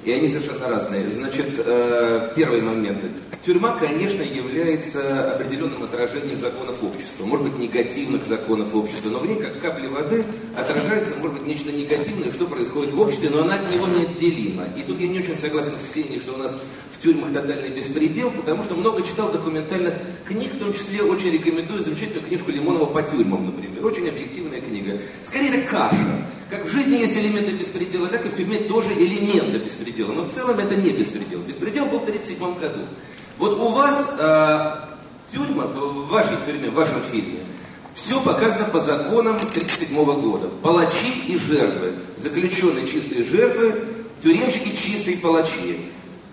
И 0.05 0.13
они 0.13 0.27
совершенно 0.29 0.69
разные. 0.69 1.11
Значит, 1.11 1.49
э, 1.59 2.33
первый 2.35 2.63
момент. 2.63 2.99
Тюрьма, 3.45 3.77
конечно, 3.79 4.23
является 4.23 5.35
определенным 5.35 5.83
отражением 5.83 6.39
законов 6.39 6.83
общества. 6.83 7.25
Может 7.25 7.47
быть, 7.47 7.59
негативных 7.59 8.25
законов 8.25 8.75
общества, 8.75 9.11
но 9.11 9.19
в 9.19 9.27
ней, 9.27 9.37
как 9.37 9.61
капли 9.61 9.87
воды, 9.87 10.25
отражается, 10.57 11.15
может 11.21 11.39
быть, 11.39 11.47
нечто 11.47 11.73
негативное, 11.73 12.33
что 12.33 12.47
происходит 12.47 12.95
в 12.95 13.01
обществе, 13.01 13.29
но 13.31 13.43
она 13.43 13.57
от 13.57 13.71
него 13.71 13.87
неотделима. 13.87 14.65
И 14.77 14.83
тут 14.83 14.99
я 14.99 15.09
не 15.09 15.21
очень 15.21 15.37
согласен 15.37 15.73
с 15.81 15.85
Ксенией, 15.85 16.21
что 16.21 16.35
у 16.35 16.39
нас 16.39 16.57
в 16.99 17.03
тюрьмах 17.03 17.33
тотальный 17.33 17.71
беспредел, 17.71 18.31
потому 18.33 18.65
что 18.65 18.75
много 18.75 19.03
читал 19.03 19.31
документальных 19.31 19.95
книг, 20.27 20.53
в 20.53 20.59
том 20.59 20.73
числе 20.73 21.03
очень 21.03 21.31
рекомендую 21.31 21.83
замечательную 21.83 22.27
книжку 22.27 22.51
Лимонова 22.51 22.87
по 22.87 23.03
тюрьмам, 23.03 23.47
например. 23.47 23.87
Очень 23.87 24.09
объективная 24.09 24.61
книга. 24.61 24.99
Скорее, 25.23 25.51
это 25.51 25.71
каша. 25.71 25.97
Как 26.51 26.65
в 26.65 26.73
жизни 26.73 26.97
есть 26.97 27.17
элементы 27.17 27.53
беспредела, 27.53 28.09
так 28.09 28.27
и 28.27 28.31
в 28.31 28.37
тюрьме 28.37 28.59
тоже 28.59 28.93
элементы 28.93 29.59
беспредела. 29.59 30.13
Но 30.13 30.25
в 30.25 30.33
целом 30.33 30.59
это 30.59 30.75
не 30.75 30.91
беспредел. 30.91 31.41
Беспредел 31.41 31.85
был 31.87 32.01
в 32.01 32.03
1937 32.03 32.59
году. 32.59 32.81
Вот 33.39 33.61
у 33.61 33.69
вас 33.69 34.17
э, 34.19 34.75
тюрьма, 35.33 35.67
в 35.67 36.09
вашей 36.09 36.37
тюрьме, 36.47 36.71
в 36.71 36.75
вашем 36.75 37.01
фильме, 37.13 37.41
все 37.95 38.21
показано 38.21 38.65
по 38.65 38.81
законам 38.81 39.37
1937 39.37 40.21
года. 40.21 40.49
Палачи 40.63 41.13
и 41.29 41.39
жертвы. 41.39 41.93
Заключенные 42.17 42.89
чистые 42.89 43.25
жертвы, 43.25 43.75
тюремщики 44.21 44.75
чистые 44.75 45.19
палачи. 45.19 45.79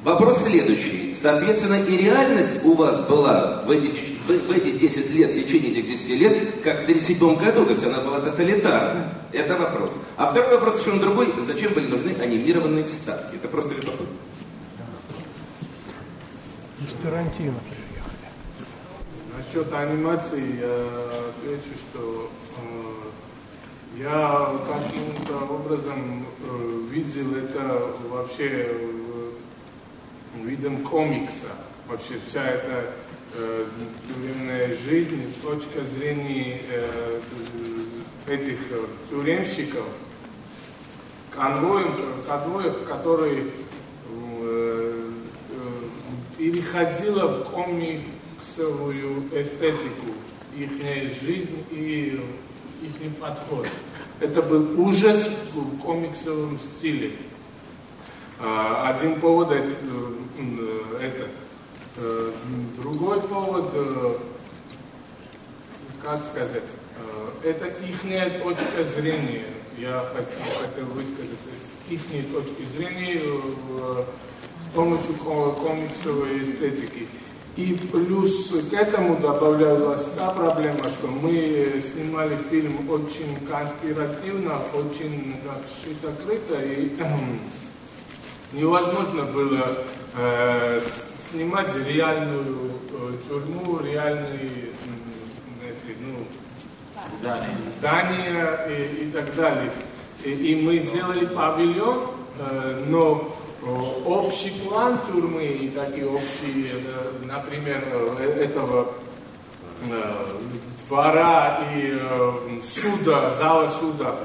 Вопрос 0.06 0.44
следующий. 0.44 1.16
Соответственно, 1.16 1.82
и 1.84 1.98
реальность 1.98 2.64
у 2.64 2.76
вас 2.76 3.00
была 3.08 3.64
в 3.66 3.72
эти, 3.72 3.88
в, 4.28 4.28
в 4.28 4.52
эти 4.52 4.78
10 4.78 5.10
лет, 5.10 5.32
в 5.32 5.36
течение 5.36 5.72
этих 5.72 5.88
10 5.88 6.10
лет, 6.12 6.62
как 6.64 6.82
в 6.82 6.84
1937 6.84 7.36
году, 7.38 7.66
то 7.66 7.72
есть 7.72 7.84
она 7.84 8.02
была 8.02 8.22
тоталитарна. 8.22 9.10
Это 9.32 9.58
вопрос. 9.58 9.94
А 10.16 10.28
второй 10.28 10.52
вопрос 10.52 10.76
совершенно 10.76 11.02
другой. 11.02 11.34
Зачем 11.42 11.74
были 11.74 11.88
нужны 11.88 12.16
анимированные 12.22 12.84
вставки? 12.84 13.36
Это 13.38 13.48
просто 13.48 13.74
любопытно. 13.74 14.06
Из 16.82 16.94
Тарантино 17.02 17.60
Насчет 19.36 19.74
анимации 19.74 20.60
я 20.62 21.30
отвечу, 21.30 21.74
что 21.80 22.30
э, 22.58 24.04
я 24.04 24.52
каким-то 24.72 25.52
образом 25.52 26.28
э, 26.44 26.80
видел 26.92 27.36
это 27.38 27.90
вообще 28.08 28.68
видом 30.44 30.78
комикса. 30.84 31.48
Вообще 31.88 32.16
вся 32.28 32.44
эта 32.44 32.94
э, 33.36 33.66
тюремная 34.08 34.76
жизнь 34.86 35.34
с 35.34 35.42
точки 35.42 35.80
зрения 35.98 36.62
э, 36.70 37.20
этих 38.28 38.58
э, 38.72 38.86
тюремщиков, 39.10 39.86
конвоев, 41.32 42.86
которые 42.88 43.46
э, 44.10 45.10
переходила 46.38 47.28
в 47.28 47.52
комиксовую 47.52 49.30
эстетику 49.34 50.12
их 50.58 50.72
жизнь 51.22 51.64
и 51.72 52.20
их 52.82 53.16
подход. 53.20 53.68
Это 54.20 54.42
был 54.42 54.80
ужас 54.82 55.30
в 55.54 55.78
комиксовом 55.80 56.60
стиле. 56.60 57.12
А, 58.40 58.90
один 58.90 59.20
повод 59.20 59.52
это, 59.52 59.72
это. 61.02 61.28
Другой 62.78 63.22
повод, 63.22 63.70
э, 63.74 64.18
как 66.04 66.22
сказать, 66.26 66.64
э, 67.44 67.50
это 67.50 67.68
их 67.68 68.02
точка 68.44 68.84
зрения. 68.84 69.46
Я 69.78 70.04
хотел 70.12 70.86
высказаться 70.88 71.50
с 71.88 71.92
их 71.92 72.02
точки 72.34 72.66
зрения 72.66 73.22
э, 73.24 74.04
с 74.62 74.76
помощью 74.76 75.14
комиксовой 75.16 76.44
эстетики. 76.44 77.08
И 77.56 77.74
плюс 77.90 78.54
к 78.70 78.74
этому 78.74 79.16
добавлялась 79.16 80.04
та 80.18 80.32
проблема, 80.32 80.90
что 80.90 81.08
мы 81.08 81.82
снимали 81.82 82.38
фильм 82.50 82.90
очень 82.90 83.38
конспиративно, 83.50 84.60
очень 84.74 85.38
как 85.46 85.62
шито-крыто, 85.82 86.60
и 86.62 86.90
невозможно 88.52 89.24
было 89.24 89.66
э, 90.16 90.82
снимать 91.32 91.76
реальную 91.76 92.72
э, 92.92 93.18
тюрьму, 93.28 93.80
реальные 93.80 94.70
эти, 95.64 95.98
ну, 96.00 96.26
здания, 97.20 97.58
здания 97.78 98.60
и, 98.70 99.06
и 99.06 99.12
так 99.12 99.36
далее. 99.36 99.72
И, 100.24 100.32
и 100.32 100.62
мы 100.62 100.80
сделали 100.80 101.26
павильон, 101.26 102.08
э, 102.40 102.84
но 102.88 103.36
э, 103.62 103.66
общий 104.06 104.52
план 104.62 105.00
тюрьмы 105.06 105.46
и 105.46 105.70
такие 105.70 106.08
общие, 106.08 106.72
э, 106.72 107.12
например, 107.26 107.84
э, 107.92 108.46
этого 108.46 108.94
двора 110.88 111.60
и 111.76 112.00
суда, 112.64 113.32
зала 113.32 113.70
суда. 113.70 114.16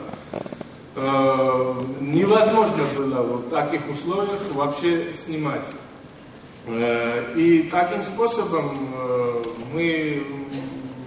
Э, 0.96 1.74
невозможно 2.00 2.82
было 2.96 3.22
в 3.22 3.48
таких 3.48 3.88
условиях 3.88 4.40
вообще 4.52 5.14
снимать. 5.14 5.66
Э, 6.66 7.32
и 7.36 7.68
таким 7.70 8.02
способом 8.02 8.92
э, 8.98 9.42
мы 9.72 10.26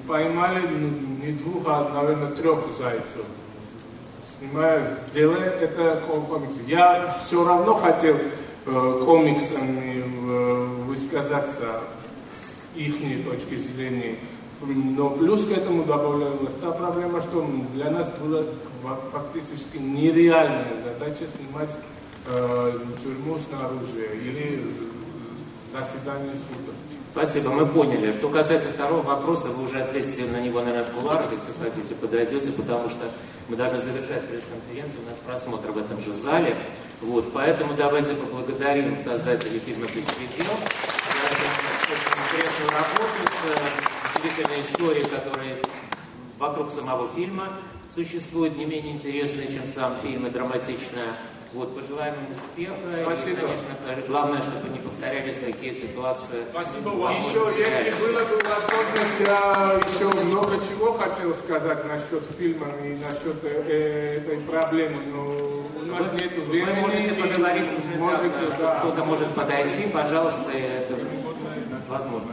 поймали 0.07 0.67
ну, 0.67 1.25
не 1.25 1.33
двух, 1.33 1.63
а, 1.67 1.91
наверное, 1.93 2.31
трех 2.31 2.59
зайцев. 2.77 3.25
Снимая, 4.39 4.87
делая 5.13 5.49
это 5.49 6.01
комикс. 6.07 6.55
Я 6.65 7.15
все 7.25 7.45
равно 7.45 7.75
хотел 7.75 8.17
комиксами 8.65 10.03
высказаться 10.85 11.81
с 12.31 12.77
их 12.77 12.95
точки 13.25 13.55
зрения. 13.55 14.15
Но 14.65 15.09
плюс 15.09 15.45
к 15.45 15.51
этому 15.51 15.83
добавлялась 15.83 16.53
та 16.61 16.71
проблема, 16.71 17.21
что 17.21 17.45
для 17.73 17.91
нас 17.91 18.09
была 18.21 18.43
фактически 19.11 19.77
нереальная 19.77 20.73
задача 20.83 21.25
снимать 21.27 21.77
э, 22.27 22.79
тюрьму 23.01 23.37
снаружи 23.39 24.07
или 24.23 24.65
заседание 25.73 26.35
суда. 26.35 26.71
Спасибо, 27.11 27.51
мы 27.51 27.65
поняли. 27.65 28.11
Что 28.13 28.29
касается 28.29 28.69
второго 28.69 29.01
вопроса, 29.01 29.49
вы 29.49 29.65
уже 29.65 29.81
ответите 29.81 30.25
на 30.31 30.39
него, 30.39 30.61
наверное, 30.61 30.85
в 30.85 30.91
куларах, 30.91 31.31
если 31.31 31.51
хотите, 31.61 31.93
подойдете, 31.95 32.51
потому 32.53 32.89
что 32.89 33.03
мы 33.49 33.57
должны 33.57 33.79
завершать 33.79 34.27
пресс-конференцию, 34.29 35.01
у 35.03 35.09
нас 35.09 35.17
просмотр 35.25 35.71
в 35.71 35.77
этом 35.77 35.99
же 36.01 36.13
зале. 36.13 36.55
Вот, 37.01 37.33
поэтому 37.33 37.75
давайте 37.75 38.13
поблагодарим 38.13 38.97
создателей 38.97 39.59
фильма 39.59 39.85
«Беспредел» 39.87 40.55
за 41.05 41.93
очень 41.93 42.13
интересную 42.25 42.69
работу 42.71 43.29
с 43.29 43.92
удивительной 44.23 44.61
историей, 44.61 45.03
которая 45.03 45.57
вокруг 46.39 46.71
самого 46.71 47.09
фильма 47.13 47.49
существует, 47.93 48.57
не 48.57 48.65
менее 48.65 48.93
интересная, 48.93 49.47
чем 49.47 49.67
сам 49.67 49.95
фильм, 50.01 50.25
и 50.27 50.29
драматичная. 50.29 51.13
Вот, 51.53 51.75
пожелаем 51.75 52.15
им 52.15 52.31
успеха. 52.31 52.73
Спасибо. 53.03 53.37
И, 53.37 53.41
конечно, 53.41 54.07
главное, 54.07 54.41
чтобы 54.41 54.69
не 54.69 54.79
повторялись 54.79 55.37
такие 55.37 55.75
ситуации. 55.75 56.37
Спасибо 56.49 56.89
вам. 56.89 57.13
Еще, 57.13 57.43
если 57.59 57.91
была 58.01 58.21
бы 58.25 58.35
возможность, 58.37 59.19
я 59.19 59.79
еще 59.85 60.23
много 60.23 60.57
чего 60.65 60.93
хотел 60.93 61.35
сказать 61.35 61.85
насчет 61.85 62.23
фильма 62.39 62.69
и 62.83 62.95
насчет 62.95 63.37
э, 63.43 64.23
этой 64.23 64.37
проблемы, 64.37 65.03
но 65.05 65.25
у 65.79 65.85
нас 65.85 66.07
вы, 66.11 66.19
нет 66.21 66.37
времени. 66.47 66.73
Вы 66.73 66.81
можете 66.81 67.13
поговорить 67.13 67.69
уже, 67.77 67.99
может, 67.99 68.57
да, 68.57 68.79
кто-то 68.79 69.05
может 69.05 69.27
подойти, 69.35 69.87
пожалуйста, 69.93 70.51
это 70.53 70.95
возможно. 71.87 72.31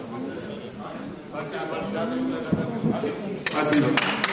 Спасибо 1.40 1.64
большое. 1.70 3.10
Спасибо. 3.46 4.29